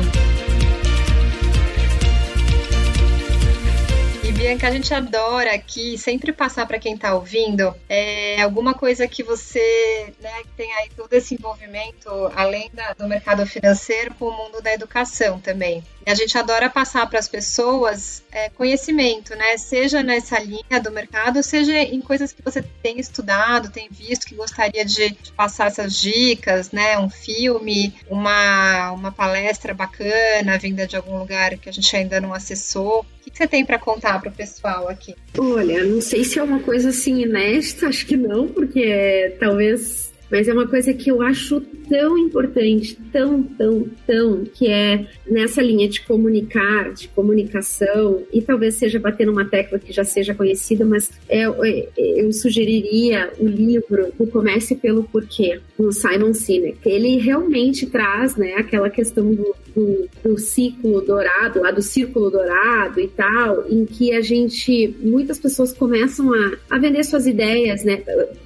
Bianca, 4.46 4.68
a 4.68 4.72
gente 4.72 4.94
adora 4.94 5.56
aqui 5.56 5.98
sempre 5.98 6.32
passar 6.32 6.68
para 6.68 6.78
quem 6.78 6.94
está 6.94 7.16
ouvindo 7.16 7.74
é, 7.90 8.40
alguma 8.44 8.76
coisa 8.76 9.08
que 9.08 9.24
você 9.24 10.14
né, 10.22 10.44
tem 10.56 10.72
aí 10.76 10.90
todo 10.96 11.12
esse 11.14 11.34
envolvimento, 11.34 12.10
além 12.36 12.70
da, 12.72 12.94
do 12.94 13.08
mercado 13.08 13.44
financeiro, 13.48 14.14
com 14.14 14.26
o 14.26 14.38
mundo 14.38 14.62
da 14.62 14.72
educação 14.72 15.40
também. 15.40 15.84
A 16.06 16.14
gente 16.14 16.38
adora 16.38 16.70
passar 16.70 17.08
para 17.10 17.20
as 17.20 17.28
pessoas 17.28 18.24
é, 18.32 18.50
conhecimento, 18.50 19.36
né? 19.36 19.58
Seja 19.58 20.04
nessa 20.04 20.40
linha 20.40 20.80
do 20.82 20.92
mercado, 20.92 21.42
seja 21.42 21.74
em 21.74 22.00
coisas 22.00 22.32
que 22.32 22.44
você 22.44 22.64
tem 22.84 23.00
estudado, 23.00 23.72
tem 23.72 23.90
visto, 23.90 24.28
que 24.28 24.36
gostaria 24.36 24.86
de, 24.86 25.10
de 25.10 25.32
passar 25.32 25.68
essas 25.68 26.00
dicas, 26.00 26.72
né? 26.72 26.98
Um 27.00 27.10
filme, 27.10 27.94
uma, 28.10 28.92
uma 28.92 29.12
palestra 29.12 29.74
bacana 29.74 30.58
vinda 30.60 30.86
de 30.86 30.96
algum 30.96 31.18
lugar 31.18 31.58
que 31.58 31.70
a 31.70 31.72
gente 31.72 31.96
ainda 31.96 32.22
não 32.22 32.34
acessou. 32.34 33.00
O 33.00 33.24
que, 33.24 33.32
que 33.32 33.38
você 33.38 33.48
tem 33.48 33.66
para 33.66 33.80
contar 33.80 34.20
para 34.20 34.30
o 34.30 34.34
pessoal 34.34 34.88
aqui? 34.88 35.16
Olha, 35.38 35.84
não 35.84 36.02
sei 36.02 36.24
se 36.24 36.38
é 36.38 36.44
uma 36.44 36.60
coisa 36.60 36.90
assim 36.90 37.22
inédita, 37.22 37.88
acho 37.88 38.06
que 38.06 38.16
não, 38.16 38.48
porque 38.48 38.84
é, 38.84 39.36
talvez 39.40 40.14
mas 40.36 40.50
é 40.50 40.54
uma 40.54 40.68
coisa 40.68 40.94
que 40.94 41.10
eu 41.10 41.22
acho 41.22 41.62
tão 41.88 42.18
importante, 42.18 42.98
tão, 43.10 43.42
tão, 43.42 43.88
tão, 44.06 44.44
que 44.44 44.68
é 44.68 45.08
nessa 45.26 45.62
linha 45.62 45.88
de 45.88 46.02
comunicar, 46.02 46.92
de 46.92 47.08
comunicação, 47.08 48.22
e 48.34 48.42
talvez 48.42 48.74
seja 48.74 49.00
bater 49.00 49.26
numa 49.26 49.46
tecla 49.46 49.80
que 49.80 49.94
já 49.94 50.04
seja 50.04 50.36
conhecida, 50.36 50.84
mas 50.84 51.10
é, 51.30 51.44
é, 51.44 51.90
eu 51.98 52.34
sugeriria 52.34 53.32
o 53.40 53.48
livro 53.48 54.12
O 54.20 54.28
Comércio 54.28 54.76
pelo 54.76 55.06
Porquê, 55.06 55.62
do 55.80 55.94
Simon 55.94 56.34
Sinek. 56.34 56.80
Ele 56.86 57.16
realmente 57.16 57.86
traz 57.86 58.36
né, 58.36 58.56
aquela 58.56 58.90
questão 58.90 59.34
do, 59.34 59.56
do, 59.74 60.10
do 60.22 60.38
ciclo 60.38 61.00
dourado, 61.00 61.62
lá 61.62 61.72
do 61.72 61.82
círculo 61.82 62.30
dourado 62.30 63.00
e 63.00 63.08
tal, 63.08 63.66
em 63.70 63.86
que 63.86 64.12
a 64.12 64.20
gente, 64.20 64.94
muitas 65.00 65.40
pessoas 65.40 65.72
começam 65.72 66.34
a, 66.34 66.58
a 66.72 66.78
vender 66.78 67.06
suas 67.06 67.26
ideias, 67.26 67.86
né? 67.86 68.04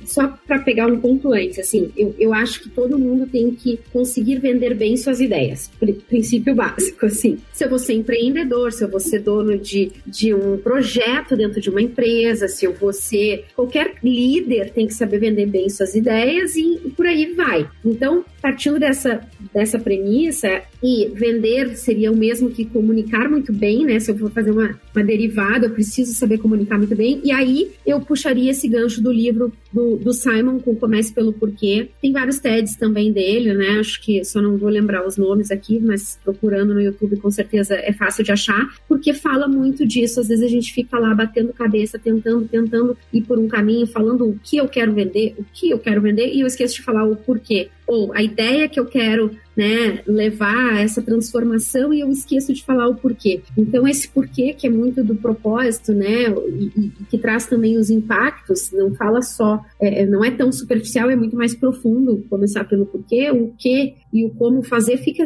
Só 0.09 0.27
para 0.47 0.59
pegar 0.59 0.87
um 0.87 0.99
ponto 0.99 1.31
antes, 1.31 1.59
assim, 1.59 1.91
eu, 1.95 2.15
eu 2.17 2.33
acho 2.33 2.63
que 2.63 2.69
todo 2.69 2.97
mundo 2.97 3.27
tem 3.27 3.51
que 3.51 3.79
conseguir 3.93 4.39
vender 4.39 4.73
bem 4.73 4.97
suas 4.97 5.21
ideias. 5.21 5.69
Princípio 6.07 6.55
básico, 6.55 7.05
assim. 7.07 7.37
Se 7.53 7.63
eu 7.63 7.69
vou 7.69 7.77
ser 7.77 7.93
empreendedor, 7.93 8.73
se 8.73 8.83
eu 8.83 8.89
vou 8.89 8.99
ser 8.99 9.19
dono 9.19 9.57
de, 9.57 9.91
de 10.05 10.33
um 10.33 10.57
projeto 10.57 11.37
dentro 11.37 11.61
de 11.61 11.69
uma 11.69 11.81
empresa, 11.81 12.47
se 12.47 12.65
eu 12.65 12.73
vou 12.73 12.91
ser. 12.91 13.45
Qualquer 13.55 13.95
líder 14.03 14.71
tem 14.71 14.87
que 14.87 14.93
saber 14.95 15.19
vender 15.19 15.45
bem 15.45 15.69
suas 15.69 15.93
ideias 15.93 16.55
e, 16.55 16.79
e 16.85 16.89
por 16.89 17.05
aí 17.05 17.33
vai. 17.33 17.69
Então, 17.85 18.25
partindo 18.41 18.79
dessa, 18.79 19.21
dessa 19.53 19.77
premissa, 19.77 20.63
e 20.81 21.09
vender 21.13 21.75
seria 21.75 22.11
o 22.11 22.15
mesmo 22.15 22.49
que 22.49 22.65
comunicar 22.65 23.29
muito 23.29 23.51
bem, 23.51 23.85
né? 23.85 23.99
Se 23.99 24.11
eu 24.11 24.17
for 24.17 24.31
fazer 24.31 24.51
uma, 24.51 24.79
uma 24.95 25.03
derivada, 25.03 25.65
eu 25.65 25.71
preciso 25.71 26.13
saber 26.13 26.37
comunicar 26.37 26.77
muito 26.77 26.95
bem. 26.95 27.19
E 27.23 27.31
aí 27.31 27.71
eu 27.85 27.99
puxaria 28.01 28.51
esse 28.51 28.67
gancho 28.67 29.01
do 29.01 29.11
livro 29.11 29.51
do, 29.73 29.97
do 29.97 30.13
Simon 30.13 30.59
com 30.59 30.75
Comece 30.75 31.13
pelo 31.13 31.33
Porquê. 31.33 31.89
Tem 32.01 32.11
vários 32.11 32.39
TEDs 32.39 32.75
também 32.75 33.11
dele, 33.11 33.53
né? 33.53 33.79
Acho 33.79 34.01
que 34.01 34.23
só 34.23 34.41
não 34.41 34.57
vou 34.57 34.69
lembrar 34.69 35.05
os 35.05 35.17
nomes 35.17 35.51
aqui, 35.51 35.79
mas 35.79 36.17
procurando 36.23 36.73
no 36.73 36.81
YouTube 36.81 37.17
com 37.17 37.29
certeza 37.29 37.75
é 37.75 37.91
fácil 37.91 38.23
de 38.23 38.31
achar, 38.31 38.69
porque 38.87 39.13
fala 39.13 39.47
muito 39.47 39.85
disso. 39.85 40.19
Às 40.19 40.27
vezes 40.27 40.43
a 40.43 40.49
gente 40.49 40.73
fica 40.73 40.97
lá 40.97 41.13
batendo 41.13 41.53
cabeça, 41.53 41.99
tentando, 41.99 42.47
tentando 42.47 42.97
ir 43.11 43.21
por 43.21 43.37
um 43.37 43.47
caminho, 43.47 43.85
falando 43.87 44.27
o 44.27 44.39
que 44.41 44.57
eu 44.57 44.67
quero 44.67 44.93
vender, 44.93 45.35
o 45.37 45.43
que 45.53 45.69
eu 45.69 45.79
quero 45.79 46.01
vender, 46.01 46.33
e 46.33 46.41
eu 46.41 46.47
esqueço 46.47 46.75
de 46.75 46.81
falar 46.81 47.05
o 47.05 47.15
porquê 47.15 47.69
ou 47.89 48.13
a 48.13 48.21
ideia 48.21 48.69
que 48.69 48.79
eu 48.79 48.85
quero 48.85 49.31
né, 49.57 50.03
levar 50.05 50.73
a 50.75 50.79
essa 50.79 51.01
transformação 51.01 51.91
e 51.91 52.01
eu 52.01 52.09
esqueço 52.09 52.53
de 52.53 52.63
falar 52.63 52.87
o 52.87 52.95
porquê. 52.95 53.41
Então, 53.57 53.87
esse 53.87 54.07
porquê, 54.07 54.53
que 54.53 54.67
é 54.67 54.69
muito 54.69 55.03
do 55.03 55.15
propósito, 55.15 55.91
né, 55.91 56.29
e, 56.29 56.71
e 56.77 56.91
que 57.09 57.17
traz 57.17 57.47
também 57.47 57.77
os 57.77 57.89
impactos, 57.89 58.71
não 58.71 58.93
fala 58.93 59.23
só, 59.23 59.59
é, 59.81 60.03
é, 60.03 60.05
não 60.05 60.23
é 60.23 60.29
tão 60.29 60.51
superficial, 60.51 61.09
é 61.09 61.15
muito 61.15 61.35
mais 61.35 61.55
profundo 61.55 62.23
começar 62.29 62.63
pelo 62.63 62.85
porquê, 62.85 63.31
o 63.31 63.51
que 63.57 63.95
e 64.13 64.23
o 64.23 64.29
como 64.29 64.61
fazer 64.61 64.97
fica 64.97 65.23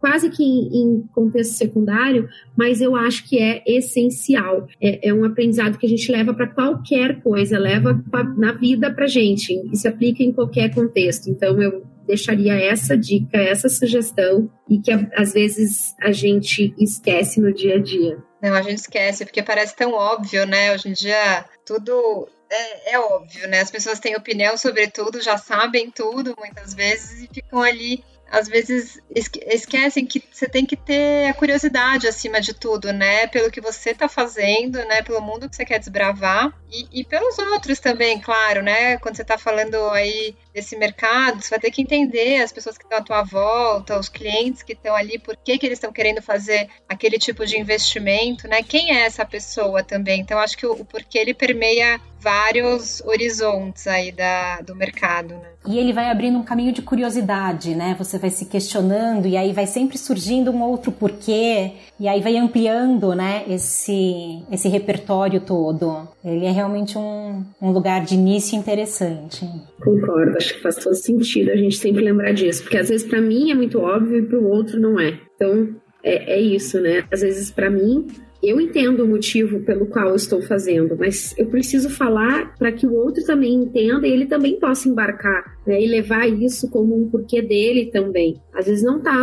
quase 0.00 0.30
que 0.30 0.42
em, 0.42 0.82
em 0.82 1.02
contexto 1.14 1.54
secundário, 1.54 2.28
mas 2.56 2.80
eu 2.80 2.94
acho 2.96 3.28
que 3.28 3.38
é 3.38 3.62
essencial. 3.66 4.66
É, 4.80 5.08
é 5.08 5.14
um 5.14 5.24
aprendizado 5.24 5.78
que 5.78 5.86
a 5.86 5.88
gente 5.88 6.10
leva 6.10 6.34
para 6.34 6.46
qualquer 6.46 7.20
coisa, 7.22 7.58
leva 7.58 8.02
pra, 8.10 8.24
na 8.24 8.52
vida 8.52 8.92
para 8.92 9.06
gente, 9.06 9.52
e 9.72 9.76
se 9.76 9.88
aplica 9.88 10.22
em 10.22 10.32
qualquer 10.32 10.74
contexto. 10.74 11.28
Então, 11.28 11.60
eu 11.60 11.84
deixaria 12.06 12.54
essa 12.54 12.96
dica, 12.96 13.36
essa 13.36 13.68
sugestão 13.68 14.48
e 14.68 14.78
que 14.78 14.92
às 15.14 15.32
vezes 15.32 15.94
a 16.00 16.12
gente 16.12 16.74
esquece 16.78 17.40
no 17.40 17.52
dia 17.52 17.74
a 17.74 17.82
dia. 17.82 18.18
Não, 18.40 18.54
a 18.54 18.62
gente 18.62 18.78
esquece, 18.78 19.24
porque 19.24 19.42
parece 19.42 19.74
tão 19.74 19.92
óbvio, 19.92 20.46
né? 20.46 20.72
Hoje 20.72 20.88
em 20.88 20.92
dia 20.92 21.44
tudo 21.64 22.28
é, 22.50 22.92
é, 22.92 23.00
óbvio, 23.00 23.48
né? 23.48 23.60
As 23.60 23.70
pessoas 23.70 23.98
têm 23.98 24.14
opinião 24.14 24.56
sobre 24.56 24.86
tudo, 24.86 25.20
já 25.20 25.36
sabem 25.36 25.90
tudo 25.90 26.34
muitas 26.38 26.74
vezes 26.74 27.24
e 27.24 27.34
ficam 27.34 27.60
ali 27.60 28.04
às 28.30 28.48
vezes 28.48 29.00
esquecem 29.46 30.04
que 30.04 30.22
você 30.30 30.48
tem 30.48 30.66
que 30.66 30.76
ter 30.76 31.28
a 31.28 31.34
curiosidade 31.34 32.08
acima 32.08 32.40
de 32.40 32.52
tudo, 32.52 32.92
né? 32.92 33.26
Pelo 33.28 33.50
que 33.50 33.60
você 33.60 33.90
está 33.90 34.08
fazendo, 34.08 34.78
né? 34.84 35.02
Pelo 35.02 35.20
mundo 35.20 35.48
que 35.48 35.56
você 35.56 35.64
quer 35.64 35.78
desbravar 35.78 36.52
e, 36.70 37.00
e 37.00 37.04
pelos 37.04 37.38
outros 37.38 37.78
também, 37.78 38.20
claro, 38.20 38.62
né? 38.62 38.98
Quando 38.98 39.16
você 39.16 39.22
está 39.22 39.38
falando 39.38 39.76
aí 39.90 40.34
desse 40.56 40.74
mercado, 40.74 41.42
você 41.42 41.50
vai 41.50 41.58
ter 41.58 41.70
que 41.70 41.82
entender 41.82 42.42
as 42.42 42.50
pessoas 42.50 42.78
que 42.78 42.84
estão 42.84 42.98
à 42.98 43.02
tua 43.02 43.22
volta, 43.22 43.98
os 43.98 44.08
clientes 44.08 44.62
que 44.62 44.72
estão 44.72 44.96
ali, 44.96 45.18
por 45.18 45.36
que, 45.36 45.58
que 45.58 45.66
eles 45.66 45.76
estão 45.76 45.92
querendo 45.92 46.22
fazer 46.22 46.70
aquele 46.88 47.18
tipo 47.18 47.44
de 47.44 47.60
investimento, 47.60 48.48
né? 48.48 48.62
Quem 48.62 48.96
é 48.96 49.04
essa 49.04 49.22
pessoa 49.26 49.84
também? 49.84 50.22
Então, 50.22 50.38
acho 50.38 50.56
que 50.56 50.66
o, 50.66 50.72
o 50.72 50.84
porquê 50.84 51.18
ele 51.18 51.34
permeia 51.34 52.00
vários 52.18 53.02
horizontes 53.02 53.86
aí 53.86 54.10
da, 54.10 54.62
do 54.62 54.74
mercado, 54.74 55.34
né? 55.34 55.50
E 55.66 55.78
ele 55.78 55.92
vai 55.92 56.10
abrindo 56.10 56.38
um 56.38 56.42
caminho 56.42 56.72
de 56.72 56.80
curiosidade, 56.80 57.74
né? 57.74 57.94
Você 57.98 58.18
vai 58.18 58.30
se 58.30 58.46
questionando 58.46 59.28
e 59.28 59.36
aí 59.36 59.52
vai 59.52 59.66
sempre 59.66 59.98
surgindo 59.98 60.50
um 60.50 60.62
outro 60.62 60.90
porquê 60.90 61.72
e 61.98 62.06
aí 62.08 62.20
vai 62.20 62.36
ampliando, 62.36 63.14
né? 63.14 63.44
Esse, 63.48 64.42
esse 64.50 64.68
repertório 64.68 65.40
todo. 65.40 66.08
Ele 66.24 66.44
é 66.44 66.50
realmente 66.50 66.98
um, 66.98 67.44
um 67.60 67.70
lugar 67.70 68.04
de 68.04 68.14
início 68.14 68.56
interessante. 68.56 69.46
Concordo, 69.80 70.36
acho 70.36 70.54
que 70.54 70.62
faz 70.62 70.76
todo 70.76 70.94
sentido 70.94 71.50
a 71.50 71.56
gente 71.56 71.76
sempre 71.76 72.04
lembrar 72.04 72.32
disso, 72.32 72.62
porque 72.62 72.76
às 72.76 72.88
vezes 72.88 73.06
para 73.06 73.20
mim 73.20 73.50
é 73.50 73.54
muito 73.54 73.78
óbvio 73.78 74.18
e 74.18 74.26
para 74.26 74.38
o 74.38 74.48
outro 74.48 74.78
não 74.78 75.00
é. 75.00 75.18
Então 75.34 75.68
é, 76.02 76.34
é 76.34 76.40
isso, 76.40 76.80
né? 76.80 77.04
Às 77.10 77.22
vezes 77.22 77.50
para 77.50 77.70
mim 77.70 78.06
eu 78.42 78.60
entendo 78.60 79.02
o 79.02 79.08
motivo 79.08 79.60
pelo 79.60 79.86
qual 79.86 80.10
eu 80.10 80.14
estou 80.14 80.42
fazendo, 80.42 80.96
mas 80.96 81.34
eu 81.38 81.46
preciso 81.46 81.88
falar 81.88 82.54
para 82.56 82.70
que 82.70 82.86
o 82.86 82.94
outro 82.94 83.24
também 83.24 83.54
entenda 83.54 84.06
e 84.06 84.12
ele 84.12 84.26
também 84.26 84.58
possa 84.58 84.88
embarcar 84.88 85.56
né, 85.66 85.82
e 85.82 85.86
levar 85.86 86.28
isso 86.28 86.70
como 86.70 86.96
um 86.96 87.08
porquê 87.10 87.42
dele 87.42 87.86
também. 87.86 88.40
Às 88.56 88.66
vezes 88.66 88.82
não 88.82 89.00
tá 89.00 89.14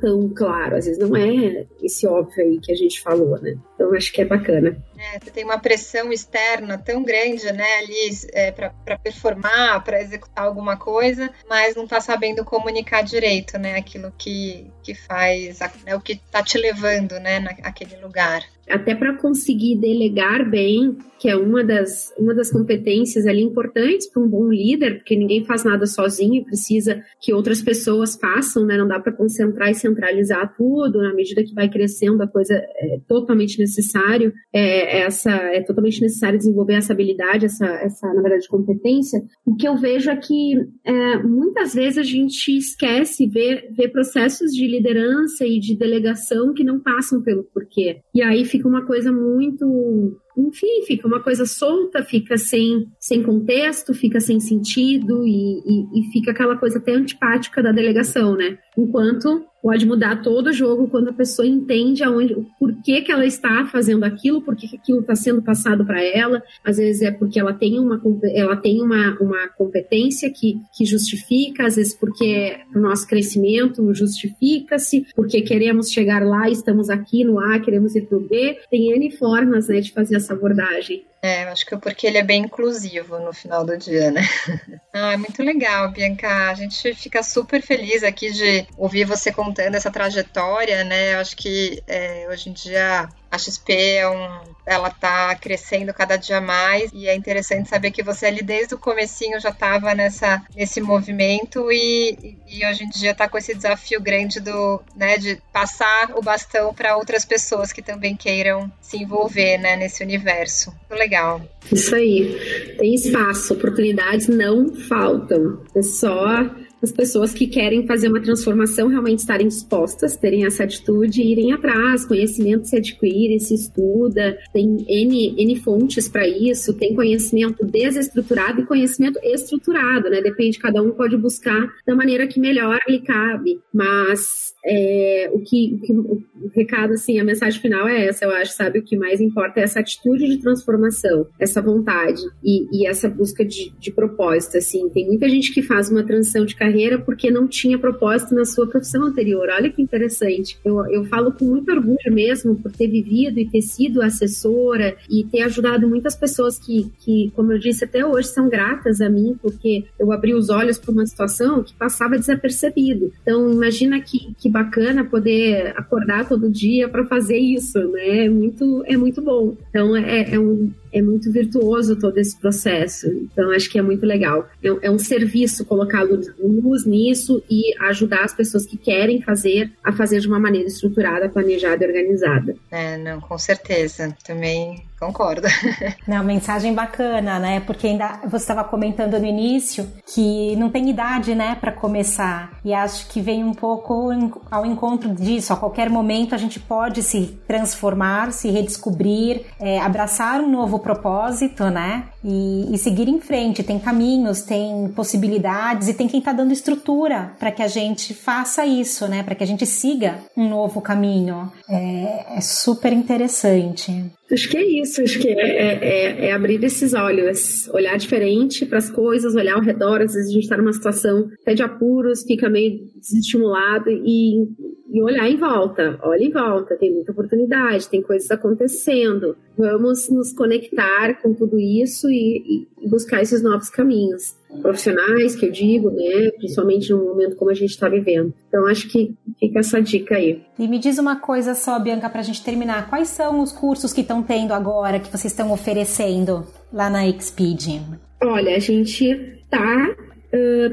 tão 0.00 0.28
claro, 0.28 0.76
às 0.76 0.84
vezes 0.84 0.98
não 0.98 1.16
é 1.16 1.64
esse 1.82 2.06
óbvio 2.06 2.44
aí 2.44 2.60
que 2.60 2.70
a 2.70 2.74
gente 2.74 3.00
falou, 3.00 3.40
né? 3.40 3.56
Então 3.74 3.94
acho 3.94 4.12
que 4.12 4.20
é 4.20 4.24
bacana. 4.26 4.76
É, 4.98 5.18
você 5.18 5.30
tem 5.30 5.44
uma 5.44 5.58
pressão 5.58 6.12
externa 6.12 6.76
tão 6.76 7.02
grande, 7.02 7.50
né, 7.52 7.78
ali 7.78 8.10
é, 8.32 8.52
para 8.52 8.98
performar, 8.98 9.82
para 9.82 10.00
executar 10.00 10.44
alguma 10.44 10.76
coisa, 10.76 11.30
mas 11.48 11.74
não 11.74 11.84
está 11.84 12.00
sabendo 12.00 12.44
comunicar 12.44 13.02
direito, 13.02 13.58
né, 13.58 13.76
aquilo 13.76 14.12
que, 14.16 14.70
que 14.82 14.94
faz, 14.94 15.58
né, 15.84 15.94
o 15.96 16.00
que 16.00 16.12
está 16.12 16.42
te 16.42 16.58
levando, 16.58 17.12
né, 17.20 17.40
naquele 17.40 17.96
lugar 17.96 18.42
até 18.68 18.94
para 18.94 19.16
conseguir 19.16 19.76
delegar 19.76 20.48
bem, 20.48 20.96
que 21.18 21.28
é 21.28 21.36
uma 21.36 21.62
das, 21.62 22.12
uma 22.18 22.34
das 22.34 22.50
competências 22.50 23.26
ali 23.26 23.42
importantes 23.42 24.08
para 24.08 24.22
um 24.22 24.28
bom 24.28 24.48
líder, 24.48 24.96
porque 24.96 25.16
ninguém 25.16 25.44
faz 25.44 25.64
nada 25.64 25.86
sozinho, 25.86 26.44
precisa 26.44 27.02
que 27.20 27.32
outras 27.32 27.62
pessoas 27.62 28.16
façam, 28.16 28.64
né? 28.64 28.73
Não 28.76 28.88
dá 28.88 29.00
para 29.00 29.12
concentrar 29.12 29.70
e 29.70 29.74
centralizar 29.74 30.54
tudo, 30.56 31.02
na 31.02 31.14
medida 31.14 31.44
que 31.44 31.54
vai 31.54 31.68
crescendo 31.68 32.22
a 32.22 32.28
coisa 32.28 32.54
é 32.54 33.00
totalmente 33.08 33.58
necessário, 33.58 34.32
é, 34.52 35.00
essa, 35.00 35.30
é 35.30 35.62
totalmente 35.62 36.00
necessário 36.00 36.38
desenvolver 36.38 36.74
essa 36.74 36.92
habilidade, 36.92 37.46
essa, 37.46 37.66
essa 37.66 38.12
na 38.12 38.22
verdade, 38.22 38.48
competência. 38.48 39.20
O 39.44 39.54
que 39.54 39.66
eu 39.66 39.76
vejo 39.76 40.10
é 40.10 40.16
que 40.16 40.54
é, 40.84 41.22
muitas 41.22 41.74
vezes 41.74 41.98
a 41.98 42.02
gente 42.02 42.56
esquece, 42.56 43.26
ver 43.26 43.64
ver 43.76 43.88
processos 43.88 44.52
de 44.52 44.66
liderança 44.66 45.46
e 45.46 45.58
de 45.58 45.76
delegação 45.76 46.52
que 46.52 46.64
não 46.64 46.80
passam 46.80 47.22
pelo 47.22 47.44
porquê. 47.44 48.00
E 48.14 48.22
aí 48.22 48.44
fica 48.44 48.68
uma 48.68 48.86
coisa 48.86 49.12
muito 49.12 50.20
enfim, 50.36 50.82
fica 50.86 51.06
uma 51.06 51.22
coisa 51.22 51.46
solta, 51.46 52.02
fica 52.02 52.36
sem, 52.36 52.86
sem 52.98 53.22
contexto, 53.22 53.94
fica 53.94 54.20
sem 54.20 54.40
sentido 54.40 55.26
e, 55.26 55.30
e, 55.30 56.00
e, 56.00 56.12
fica 56.12 56.32
aquela 56.32 56.56
coisa 56.56 56.78
até 56.78 56.92
antipática 56.92 57.62
da 57.62 57.72
delegação, 57.72 58.36
né? 58.36 58.58
Enquanto 58.76 59.44
pode 59.64 59.86
mudar 59.86 60.20
todo 60.20 60.48
o 60.48 60.52
jogo 60.52 60.88
quando 60.88 61.08
a 61.08 61.12
pessoa 61.14 61.48
entende 61.48 62.04
aonde, 62.04 62.34
o 62.34 62.44
porquê 62.60 63.00
que 63.00 63.10
ela 63.10 63.24
está 63.24 63.64
fazendo 63.64 64.04
aquilo, 64.04 64.42
porquê 64.42 64.68
que 64.68 64.76
aquilo 64.76 65.00
está 65.00 65.16
sendo 65.16 65.40
passado 65.40 65.86
para 65.86 66.04
ela. 66.04 66.42
Às 66.62 66.76
vezes 66.76 67.00
é 67.00 67.10
porque 67.10 67.40
ela 67.40 67.54
tem 67.54 67.78
uma, 67.78 67.98
ela 68.34 68.56
tem 68.56 68.82
uma, 68.82 69.16
uma 69.18 69.48
competência 69.48 70.30
que, 70.30 70.60
que 70.76 70.84
justifica, 70.84 71.66
às 71.66 71.76
vezes 71.76 71.94
porque 71.94 72.58
o 72.74 72.78
nosso 72.78 73.06
crescimento 73.06 73.94
justifica-se, 73.94 75.06
porque 75.16 75.40
queremos 75.40 75.90
chegar 75.90 76.22
lá, 76.22 76.50
estamos 76.50 76.90
aqui 76.90 77.24
no 77.24 77.40
A, 77.40 77.58
queremos 77.58 77.96
ir 77.96 78.02
para 78.02 78.18
o 78.18 78.20
B. 78.20 78.58
Tem 78.70 78.92
N 78.92 79.10
formas 79.12 79.68
né, 79.68 79.80
de 79.80 79.92
fazer 79.92 80.16
essa 80.16 80.34
abordagem. 80.34 81.04
É, 81.24 81.44
acho 81.44 81.64
que 81.64 81.74
é 81.74 81.78
porque 81.78 82.06
ele 82.06 82.18
é 82.18 82.22
bem 82.22 82.42
inclusivo 82.42 83.18
no 83.18 83.32
final 83.32 83.64
do 83.64 83.78
dia, 83.78 84.10
né? 84.10 84.20
ah, 84.92 85.16
muito 85.16 85.42
legal, 85.42 85.90
Bianca. 85.90 86.50
A 86.50 86.54
gente 86.54 86.94
fica 86.94 87.22
super 87.22 87.62
feliz 87.62 88.02
aqui 88.02 88.30
de 88.30 88.66
ouvir 88.76 89.06
você 89.06 89.32
contando 89.32 89.74
essa 89.74 89.90
trajetória, 89.90 90.84
né? 90.84 91.14
Eu 91.14 91.20
acho 91.20 91.34
que 91.34 91.82
é, 91.86 92.28
hoje 92.30 92.50
em 92.50 92.52
dia 92.52 93.08
a 93.34 93.38
XP 93.38 93.72
é 93.72 94.08
um, 94.08 94.54
ela 94.64 94.90
tá 94.90 95.34
crescendo 95.34 95.92
cada 95.92 96.16
dia 96.16 96.40
mais 96.40 96.90
e 96.92 97.08
é 97.08 97.14
interessante 97.14 97.68
saber 97.68 97.90
que 97.90 98.02
você 98.02 98.26
ali 98.26 98.42
desde 98.42 98.74
o 98.74 98.78
comecinho 98.78 99.40
já 99.40 99.50
estava 99.50 99.94
nessa 99.94 100.42
nesse 100.54 100.80
movimento 100.80 101.70
e, 101.70 102.36
e 102.48 102.66
hoje 102.66 102.84
em 102.84 102.88
dia 102.88 103.10
está 103.10 103.28
com 103.28 103.36
esse 103.36 103.54
desafio 103.54 104.00
grande 104.00 104.40
do, 104.40 104.80
né, 104.96 105.18
de 105.18 105.40
passar 105.52 106.12
o 106.16 106.22
bastão 106.22 106.72
para 106.72 106.96
outras 106.96 107.24
pessoas 107.24 107.72
que 107.72 107.82
também 107.82 108.14
queiram 108.16 108.70
se 108.80 108.96
envolver, 108.98 109.58
né, 109.58 109.76
nesse 109.76 110.02
universo. 110.02 110.70
Muito 110.88 110.98
legal. 110.98 111.42
Isso 111.72 111.94
aí. 111.94 112.76
Tem 112.78 112.94
espaço, 112.94 113.54
oportunidades 113.54 114.28
não 114.28 114.74
faltam. 114.74 115.60
É 115.74 115.82
só 115.82 116.44
as 116.84 116.92
pessoas 116.92 117.32
que 117.32 117.46
querem 117.46 117.86
fazer 117.86 118.08
uma 118.08 118.20
transformação 118.20 118.88
realmente 118.88 119.20
estarem 119.20 119.48
dispostas, 119.48 120.16
terem 120.16 120.44
essa 120.44 120.64
atitude 120.64 121.20
e 121.20 121.32
irem 121.32 121.52
atrás. 121.52 122.04
Conhecimento 122.04 122.68
se 122.68 122.76
adquire, 122.76 123.40
se 123.40 123.54
estuda, 123.54 124.38
tem 124.52 124.84
N, 124.88 125.34
N 125.36 125.56
fontes 125.60 126.08
para 126.08 126.26
isso, 126.28 126.74
tem 126.74 126.94
conhecimento 126.94 127.64
desestruturado 127.64 128.60
e 128.60 128.66
conhecimento 128.66 129.18
estruturado, 129.22 130.08
né? 130.10 130.20
Depende, 130.20 130.58
cada 130.58 130.82
um 130.82 130.90
pode 130.92 131.16
buscar 131.16 131.68
da 131.86 131.94
maneira 131.94 132.26
que 132.26 132.38
melhor 132.38 132.78
lhe 132.88 133.00
cabe, 133.00 133.60
mas 133.72 134.53
é, 134.66 135.30
o, 135.32 135.40
que, 135.40 135.74
o, 135.74 135.78
que, 135.80 135.92
o 135.92 136.22
recado, 136.54 136.94
assim, 136.94 137.20
a 137.20 137.24
mensagem 137.24 137.60
final 137.60 137.86
é 137.86 138.06
essa, 138.06 138.24
eu 138.24 138.30
acho, 138.30 138.52
sabe? 138.52 138.78
O 138.78 138.82
que 138.82 138.96
mais 138.96 139.20
importa 139.20 139.60
é 139.60 139.64
essa 139.64 139.80
atitude 139.80 140.26
de 140.26 140.38
transformação, 140.38 141.26
essa 141.38 141.60
vontade 141.60 142.22
e, 142.42 142.66
e 142.72 142.86
essa 142.86 143.08
busca 143.08 143.44
de, 143.44 143.72
de 143.78 143.92
propósito, 143.92 144.56
assim. 144.56 144.88
Tem 144.88 145.06
muita 145.06 145.28
gente 145.28 145.52
que 145.52 145.62
faz 145.62 145.90
uma 145.90 146.02
transição 146.02 146.44
de 146.46 146.56
carreira 146.56 146.98
porque 146.98 147.30
não 147.30 147.46
tinha 147.46 147.78
propósito 147.78 148.34
na 148.34 148.44
sua 148.44 148.66
profissão 148.66 149.04
anterior. 149.04 149.48
Olha 149.50 149.70
que 149.70 149.82
interessante. 149.82 150.58
Eu, 150.64 150.84
eu 150.86 151.04
falo 151.04 151.32
com 151.32 151.44
muito 151.44 151.70
orgulho 151.70 151.98
mesmo 152.12 152.56
por 152.56 152.72
ter 152.72 152.88
vivido 152.88 153.38
e 153.38 153.48
ter 153.48 153.62
sido 153.62 154.00
assessora 154.00 154.96
e 155.10 155.24
ter 155.24 155.42
ajudado 155.42 155.88
muitas 155.88 156.16
pessoas 156.16 156.58
que, 156.58 156.90
que 157.00 157.30
como 157.34 157.52
eu 157.52 157.58
disse, 157.58 157.84
até 157.84 158.04
hoje 158.04 158.28
são 158.28 158.48
gratas 158.48 159.00
a 159.00 159.08
mim 159.08 159.36
porque 159.40 159.84
eu 159.98 160.10
abri 160.12 160.34
os 160.34 160.48
olhos 160.48 160.78
para 160.78 160.92
uma 160.92 161.06
situação 161.06 161.62
que 161.62 161.74
passava 161.74 162.18
desapercebido. 162.18 163.12
Então, 163.22 163.50
imagina 163.52 164.00
que, 164.00 164.34
que 164.38 164.53
bacana 164.54 165.04
poder 165.04 165.74
acordar 165.76 166.28
todo 166.28 166.48
dia 166.48 166.88
para 166.88 167.04
fazer 167.04 167.36
isso, 167.36 167.76
né? 167.90 168.26
É 168.26 168.28
muito, 168.28 168.84
é 168.86 168.96
muito 168.96 169.20
bom. 169.20 169.56
Então, 169.68 169.96
é, 169.96 170.32
é 170.32 170.38
um 170.38 170.70
é 170.94 171.02
muito 171.02 171.30
virtuoso 171.30 171.98
todo 171.98 172.16
esse 172.18 172.38
processo. 172.38 173.08
Então, 173.08 173.50
acho 173.50 173.68
que 173.68 173.78
é 173.78 173.82
muito 173.82 174.06
legal. 174.06 174.48
É, 174.62 174.86
é 174.86 174.90
um 174.90 174.98
serviço 174.98 175.64
colocar 175.64 176.02
luz 176.02 176.86
nisso 176.86 177.42
e 177.50 177.74
ajudar 177.86 178.24
as 178.24 178.32
pessoas 178.32 178.64
que 178.64 178.76
querem 178.76 179.20
fazer 179.20 179.72
a 179.82 179.92
fazer 179.92 180.20
de 180.20 180.28
uma 180.28 180.38
maneira 180.38 180.68
estruturada, 180.68 181.28
planejada 181.28 181.84
e 181.84 181.88
organizada. 181.88 182.54
É, 182.70 182.96
não, 182.96 183.20
com 183.20 183.36
certeza. 183.36 184.16
Também 184.24 184.84
concordo. 185.04 185.46
Não, 186.06 186.24
mensagem 186.24 186.72
bacana, 186.72 187.38
né? 187.38 187.60
Porque 187.60 187.86
ainda 187.86 188.20
você 188.22 188.36
estava 188.36 188.64
comentando 188.64 189.18
no 189.18 189.26
início 189.26 189.86
que 190.14 190.56
não 190.56 190.70
tem 190.70 190.88
idade, 190.88 191.34
né, 191.34 191.56
para 191.60 191.72
começar. 191.72 192.58
E 192.64 192.72
acho 192.72 193.08
que 193.08 193.20
vem 193.20 193.44
um 193.44 193.52
pouco 193.52 194.10
ao 194.50 194.64
encontro 194.64 195.14
disso. 195.14 195.52
A 195.52 195.56
qualquer 195.56 195.90
momento 195.90 196.34
a 196.34 196.38
gente 196.38 196.58
pode 196.58 197.02
se 197.02 197.38
transformar, 197.46 198.32
se 198.32 198.50
redescobrir, 198.50 199.42
é, 199.60 199.80
abraçar 199.80 200.40
um 200.40 200.50
novo 200.50 200.78
propósito, 200.84 201.64
né? 201.64 202.08
E, 202.22 202.72
e, 202.72 202.78
seguir 202.78 203.08
em 203.08 203.20
frente. 203.20 203.64
Tem 203.64 203.78
caminhos, 203.78 204.42
tem 204.42 204.88
possibilidades 204.94 205.88
e 205.88 205.94
tem 205.94 206.06
quem 206.06 206.20
está 206.20 206.32
dando 206.32 206.52
estrutura 206.52 207.32
para 207.38 207.50
que 207.50 207.62
a 207.62 207.68
gente 207.68 208.14
faça 208.14 208.64
isso, 208.64 209.08
né? 209.08 209.22
Para 209.22 209.34
que 209.34 209.42
a 209.42 209.46
gente 209.46 209.66
siga 209.66 210.18
um 210.36 210.48
novo 210.48 210.80
caminho. 210.80 211.50
É, 211.68 212.36
é 212.36 212.40
super 212.40 212.92
interessante. 212.92 214.12
Acho 214.30 214.48
que 214.48 214.56
é 214.56 214.80
isso, 214.80 215.02
acho 215.02 215.18
que 215.18 215.28
é, 215.28 215.32
é, 215.32 215.84
é, 215.84 216.26
é 216.26 216.32
abrir 216.32 216.62
esses 216.64 216.94
olhos, 216.94 217.68
olhar 217.68 217.96
diferente 217.98 218.64
para 218.64 218.78
as 218.78 218.90
coisas, 218.90 219.34
olhar 219.34 219.54
ao 219.54 219.60
redor. 219.60 220.00
Às 220.00 220.14
vezes 220.14 220.30
a 220.30 220.32
gente 220.32 220.44
está 220.44 220.56
numa 220.56 220.72
situação 220.72 221.28
até 221.42 221.54
de 221.54 221.62
apuros, 221.62 222.22
fica 222.22 222.48
meio 222.48 222.80
desestimulado 222.96 223.90
e 223.90 224.46
e 224.94 225.02
olhar 225.02 225.28
em 225.28 225.36
volta, 225.36 225.98
olha 226.04 226.22
em 226.22 226.30
volta, 226.30 226.76
tem 226.76 226.94
muita 226.94 227.10
oportunidade, 227.10 227.88
tem 227.88 228.00
coisas 228.00 228.30
acontecendo. 228.30 229.36
Vamos 229.58 230.08
nos 230.08 230.32
conectar 230.32 231.20
com 231.20 231.34
tudo 231.34 231.58
isso 231.58 232.08
e, 232.08 232.68
e 232.80 232.88
buscar 232.88 233.20
esses 233.20 233.42
novos 233.42 233.68
caminhos 233.68 234.36
profissionais, 234.62 235.34
que 235.34 235.46
eu 235.46 235.50
digo, 235.50 235.90
né, 235.90 236.30
principalmente 236.36 236.92
num 236.92 237.06
momento 237.06 237.34
como 237.34 237.50
a 237.50 237.54
gente 237.54 237.70
está 237.70 237.88
vivendo. 237.88 238.32
Então, 238.46 238.68
acho 238.68 238.88
que 238.88 239.16
fica 239.40 239.58
essa 239.58 239.82
dica 239.82 240.14
aí. 240.14 240.44
E 240.56 240.68
me 240.68 240.78
diz 240.78 240.96
uma 240.96 241.16
coisa 241.16 241.56
só, 241.56 241.76
Bianca, 241.80 242.08
para 242.08 242.20
a 242.20 242.24
gente 242.24 242.44
terminar. 242.44 242.88
Quais 242.88 243.08
são 243.08 243.40
os 243.40 243.50
cursos 243.50 243.92
que 243.92 244.02
estão 244.02 244.22
tendo 244.22 244.54
agora, 244.54 245.00
que 245.00 245.10
vocês 245.10 245.32
estão 245.32 245.50
oferecendo 245.50 246.46
lá 246.72 246.88
na 246.88 247.04
Expeed? 247.04 247.80
Olha, 248.22 248.54
a 248.54 248.60
gente 248.60 249.04
está 249.06 249.96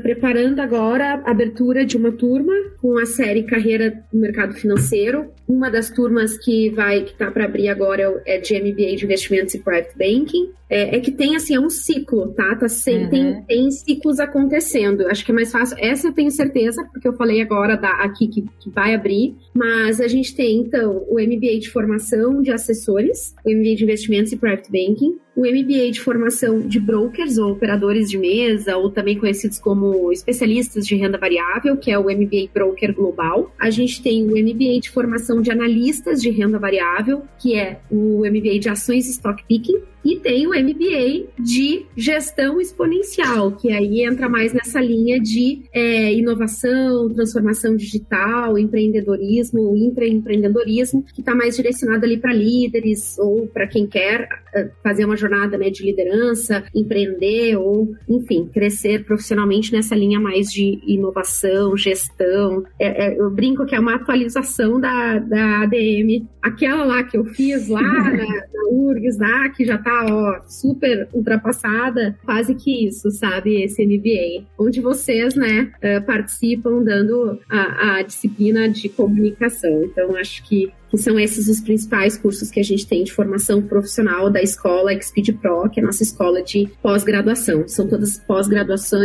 preparando 0.02 0.60
agora 0.60 1.22
a 1.26 1.32
abertura 1.32 1.86
de 1.86 1.98
uma 1.98 2.12
turma 2.12 2.54
com 2.82 2.98
a 2.98 3.06
série 3.06 3.44
Carreira 3.44 4.04
no 4.12 4.20
Mercado 4.20 4.54
Financeiro. 4.54 5.32
Uma 5.48 5.70
das 5.70 5.90
turmas 5.90 6.38
que 6.38 6.70
vai 6.70 7.02
que 7.04 7.12
está 7.12 7.30
para 7.30 7.46
abrir 7.46 7.70
agora 7.70 8.22
é 8.26 8.40
de 8.40 8.54
MBA 8.56 8.96
de 8.96 9.06
Investimentos 9.06 9.54
e 9.54 9.60
Private 9.60 9.98
Banking. 9.98 10.52
É, 10.72 10.96
é, 10.96 11.00
que 11.02 11.12
tem 11.12 11.36
assim, 11.36 11.54
é 11.54 11.60
um 11.60 11.70
ciclo, 11.70 12.30
tá? 12.30 12.56
tá 12.56 12.70
sem, 12.70 13.04
uhum. 13.04 13.10
tem, 13.10 13.42
tem 13.42 13.72
ciclos 13.72 14.22
acontecendo. 14.22 15.06
Acho 15.08 15.26
que 15.26 15.32
é 15.32 15.36
mais 15.36 15.52
fácil. 15.52 15.76
Essa 15.78 16.08
eu 16.08 16.14
tenho 16.14 16.32
certeza, 16.32 16.82
porque 16.94 17.06
eu 17.06 17.14
falei 17.14 17.42
agora 17.42 17.76
da, 17.76 17.92
aqui 17.96 18.30
que, 18.30 18.46
que 18.58 18.70
vai 18.70 18.96
abrir. 18.96 19.36
Mas 19.54 20.00
a 20.00 20.08
gente 20.08 20.34
tem, 20.34 20.60
então, 20.60 21.06
o 21.10 21.16
MBA 21.16 21.60
de 21.60 21.70
formação 21.70 22.42
de 22.42 22.54
assessores, 22.54 23.36
o 23.46 23.52
MBA 23.52 23.76
de 23.76 23.84
investimentos 23.84 24.32
e 24.32 24.38
private 24.38 24.72
banking, 24.72 25.18
o 25.36 25.42
MBA 25.42 25.92
de 25.92 26.00
formação 26.00 26.60
de 26.60 26.80
brokers 26.80 27.38
ou 27.38 27.52
operadores 27.52 28.10
de 28.10 28.18
mesa, 28.18 28.78
ou 28.78 28.90
também 28.90 29.18
conhecidos 29.18 29.60
como 29.60 30.12
especialistas 30.12 30.86
de 30.86 30.96
renda 30.96 31.18
variável, 31.18 31.78
que 31.78 31.92
é 31.92 31.98
o 31.98 32.04
MBA 32.04 32.50
Broker 32.54 32.94
Global. 32.94 33.54
A 33.60 33.70
gente 33.70 34.02
tem 34.02 34.24
o 34.24 34.32
MBA 34.32 34.80
de 34.82 34.90
formação 34.90 35.42
de 35.42 35.52
analistas 35.52 36.22
de 36.22 36.30
renda 36.30 36.60
variável, 36.60 37.24
que 37.38 37.56
é 37.56 37.80
o 37.90 38.20
MBA 38.20 38.60
de 38.60 38.70
ações 38.70 39.10
stock 39.10 39.44
picking, 39.48 39.82
e 40.04 40.20
tem 40.20 40.48
o 40.48 40.52
MBA 40.52 41.28
de 41.40 41.86
gestão 41.96 42.60
exponencial, 42.60 43.52
que 43.52 43.72
aí 43.72 44.04
entra 44.04 44.28
mais 44.28 44.54
nessa 44.54 44.82
linha 44.82 45.20
de 45.20 45.64
é, 45.74 46.14
inovação, 46.14 47.10
transformação 47.14 47.76
digital, 47.76 48.58
empreendedorismo, 48.58 49.76
intraempreendedorismo, 49.76 51.04
que 51.14 51.22
está 51.22 51.36
mais 51.36 51.56
direcionado 51.56 52.06
ali 52.06 52.18
para 52.18 52.34
líderes 52.34 53.18
ou 53.20 53.48
para 53.48 53.68
quem 53.68 53.86
quer 53.86 54.28
é, 54.54 54.70
fazer 54.84 55.06
uma 55.06 55.16
jornada 55.16 55.58
né, 55.58 55.70
de 55.70 55.84
liderança, 55.84 56.64
empreender 56.74 57.58
ou, 57.58 57.94
enfim, 58.10 58.50
crescer 58.52 59.06
profissionalmente 59.06 59.72
nessa 59.72 59.96
linha 59.96 60.20
mais 60.20 60.48
de 60.48 60.80
inovação, 60.86 61.78
gestão. 61.78 62.64
É, 62.80 63.06
é, 63.06 63.20
eu 63.20 63.30
brinco 63.30 63.66
que 63.66 63.76
é 63.76 63.80
uma 63.80 63.96
atualização 63.96 64.80
da, 64.80 65.20
da 65.20 65.64
ADM. 65.64 66.28
Aquela 66.42 66.84
lá 66.84 67.04
que 67.04 67.18
eu 67.18 67.26
fiz 67.26 67.68
lá 67.68 67.82
na, 67.82 68.26
na 68.26 68.70
URGS, 68.72 69.18
lá, 69.18 69.50
que 69.50 69.64
já 69.66 69.76
está 69.76 69.91
tá, 69.92 70.06
ó, 70.10 70.42
super 70.48 71.08
ultrapassada, 71.14 72.18
quase 72.24 72.56
que 72.56 72.88
isso, 72.88 73.12
sabe? 73.12 73.62
Esse 73.64 73.86
MBA. 73.86 74.46
Onde 74.58 74.80
vocês, 74.80 75.36
né, 75.36 75.72
eh, 75.82 76.00
participam 76.00 76.84
dando 76.84 77.40
a, 77.50 77.98
a 77.98 78.02
disciplina 78.02 78.70
de 78.70 78.88
comunicação. 78.88 79.84
Então, 79.84 80.16
acho 80.16 80.44
que 80.44 80.72
que 80.92 80.98
são 80.98 81.18
esses 81.18 81.48
os 81.48 81.62
principais 81.62 82.18
cursos 82.18 82.52
que 82.52 82.60
a 82.60 82.64
gente 82.64 82.86
tem 82.86 83.06
de 83.06 83.14
formação 83.14 83.62
profissional 83.62 84.30
da 84.30 84.42
escola 84.42 84.94
Exped 84.94 85.32
Pro, 85.34 85.70
que 85.70 85.80
é 85.80 85.84
a 85.84 85.86
nossa 85.86 86.04
escola 86.04 86.44
de 86.44 86.70
pós-graduação. 86.82 87.66
São 87.66 87.88
todas 87.88 88.20
pós-graduação, 88.20 89.00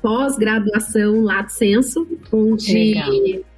pós-graduação 0.00 1.20
Lato 1.22 1.52
Senso, 1.52 2.08
onde 2.32 2.72
Legal. 2.72 3.10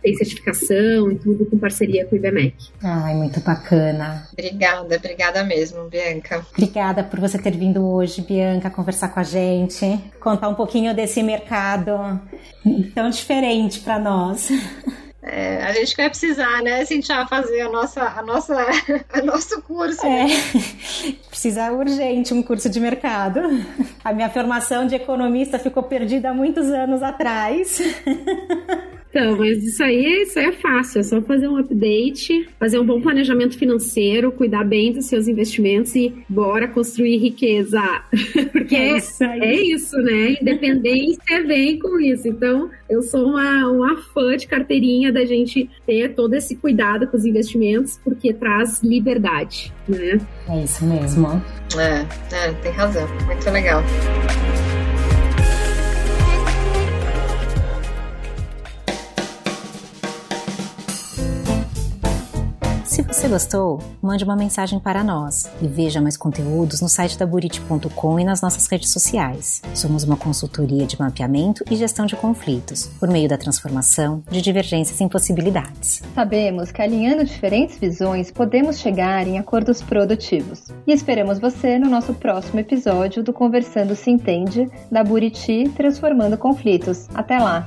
tem 0.03 0.17
certificação 0.17 1.11
e 1.13 1.17
tudo 1.17 1.47
com 1.47 1.57
parceria 1.57 2.05
com 2.05 2.17
o 2.17 2.19
IBMEC. 2.19 2.57
Ai, 2.83 3.15
muito 3.15 3.41
bacana. 3.41 4.29
Obrigada, 4.33 4.97
obrigada 4.97 5.45
mesmo, 5.45 5.89
Bianca. 5.89 6.45
Obrigada 6.51 7.05
por 7.05 7.21
você 7.21 7.39
ter 7.39 7.57
vindo 7.57 7.87
hoje, 7.87 8.23
Bianca, 8.23 8.71
conversar 8.71 9.09
com 9.09 9.21
a 9.21 9.25
gente, 9.25 9.85
contar 10.19 10.49
um 10.49 10.55
pouquinho 10.55 10.93
desse 10.95 11.23
mercado 11.23 12.21
tão 12.93 13.09
diferente 13.09 13.79
para 13.81 14.01
nós. 14.01 14.49
É, 15.29 15.65
a 15.65 15.73
gente 15.73 15.97
vai 15.97 16.09
precisar, 16.09 16.63
né, 16.63 16.85
Cintia, 16.85 17.27
fazer 17.27 17.63
a 17.63 17.69
nossa, 17.69 18.01
a 18.01 18.23
nossa, 18.23 18.55
a 19.13 19.23
nosso 19.23 19.61
curso. 19.63 20.07
É, 20.07 20.27
precisa 21.29 21.73
urgente 21.73 22.33
um 22.33 22.45
curso 22.45 22.71
de 22.71 22.79
mercado. 22.79 23.41
A 24.05 24.13
minha 24.13 24.31
formação 24.31 24.87
de 24.87 24.95
economista 24.95 25.59
ficou 25.59 25.83
perdida 25.83 26.31
há 26.31 26.35
muitos 26.35 26.67
anos 26.67 27.03
atrás. 27.03 27.81
Então, 29.17 29.35
mas 29.39 29.65
isso 29.65 29.83
aí, 29.83 30.25
isso 30.25 30.39
aí 30.39 30.45
é 30.45 30.53
fácil, 30.53 31.01
é 31.01 31.03
só 31.03 31.23
fazer 31.23 31.49
um 31.49 31.57
update, 31.57 32.47
fazer 32.61 32.79
um 32.79 32.85
bom 32.85 33.01
planejamento 33.01 33.57
financeiro, 33.57 34.31
cuidar 34.31 34.63
bem 34.63 34.93
dos 34.93 35.07
seus 35.07 35.27
investimentos 35.27 35.97
e 35.97 36.15
bora 36.29 36.69
construir 36.69 37.17
riqueza. 37.17 37.81
Porque 38.53 38.77
é 38.77 38.99
isso, 38.99 39.25
é 39.25 39.55
isso 39.55 39.97
né? 40.03 40.37
Independência 40.39 41.43
vem 41.49 41.79
com 41.79 41.99
isso. 41.99 42.29
Então, 42.29 42.69
eu 42.91 43.01
sou 43.01 43.31
uma, 43.31 43.67
uma 43.71 43.97
fã 44.13 44.37
de 44.37 44.47
carteirinha 44.47 45.11
da 45.11 45.25
gente 45.25 45.71
ter 45.87 46.15
todo 46.15 46.35
esse 46.35 46.55
cuidado 46.55 47.07
com 47.07 47.17
os 47.17 47.25
investimentos, 47.25 47.99
porque 48.05 48.35
traz 48.35 48.83
liberdade, 48.83 49.73
né? 49.89 50.21
É 50.47 50.63
isso 50.63 50.85
mesmo. 50.85 51.43
É, 51.79 52.05
é 52.37 52.53
tem 52.63 52.73
razão. 52.73 53.09
Muito 53.25 53.51
legal. 53.51 53.83
Se 62.97 63.03
você 63.03 63.29
gostou, 63.29 63.79
mande 64.01 64.25
uma 64.25 64.35
mensagem 64.35 64.81
para 64.81 65.05
nós 65.05 65.45
e 65.61 65.69
veja 65.69 66.01
mais 66.01 66.17
conteúdos 66.17 66.81
no 66.81 66.89
site 66.89 67.19
da 67.19 67.27
Buriti.com 67.27 68.19
e 68.19 68.25
nas 68.25 68.41
nossas 68.41 68.67
redes 68.69 68.89
sociais. 68.89 69.61
Somos 69.75 70.03
uma 70.03 70.17
consultoria 70.17 70.87
de 70.87 70.99
mapeamento 70.99 71.63
e 71.71 71.77
gestão 71.77 72.07
de 72.07 72.17
conflitos, 72.17 72.87
por 72.99 73.11
meio 73.11 73.29
da 73.29 73.37
transformação 73.37 74.23
de 74.31 74.41
divergências 74.41 74.99
em 74.99 75.11
possibilidades. 75.11 76.03
Sabemos 76.15 76.73
que 76.73 76.81
alinhando 76.81 77.23
diferentes 77.23 77.77
visões 77.77 78.31
podemos 78.31 78.79
chegar 78.79 79.29
em 79.29 79.39
acordos 79.39 79.83
produtivos. 79.83 80.65
E 80.87 80.93
esperamos 80.95 81.39
você 81.39 81.79
no 81.79 81.91
nosso 81.91 82.15
próximo 82.15 82.61
episódio 82.61 83.23
do 83.23 83.31
Conversando 83.31 83.95
Se 83.95 84.11
Entende, 84.11 84.71
da 84.91 85.05
Buriti 85.05 85.69
Transformando 85.77 86.39
Conflitos. 86.39 87.09
Até 87.15 87.39
lá! 87.39 87.67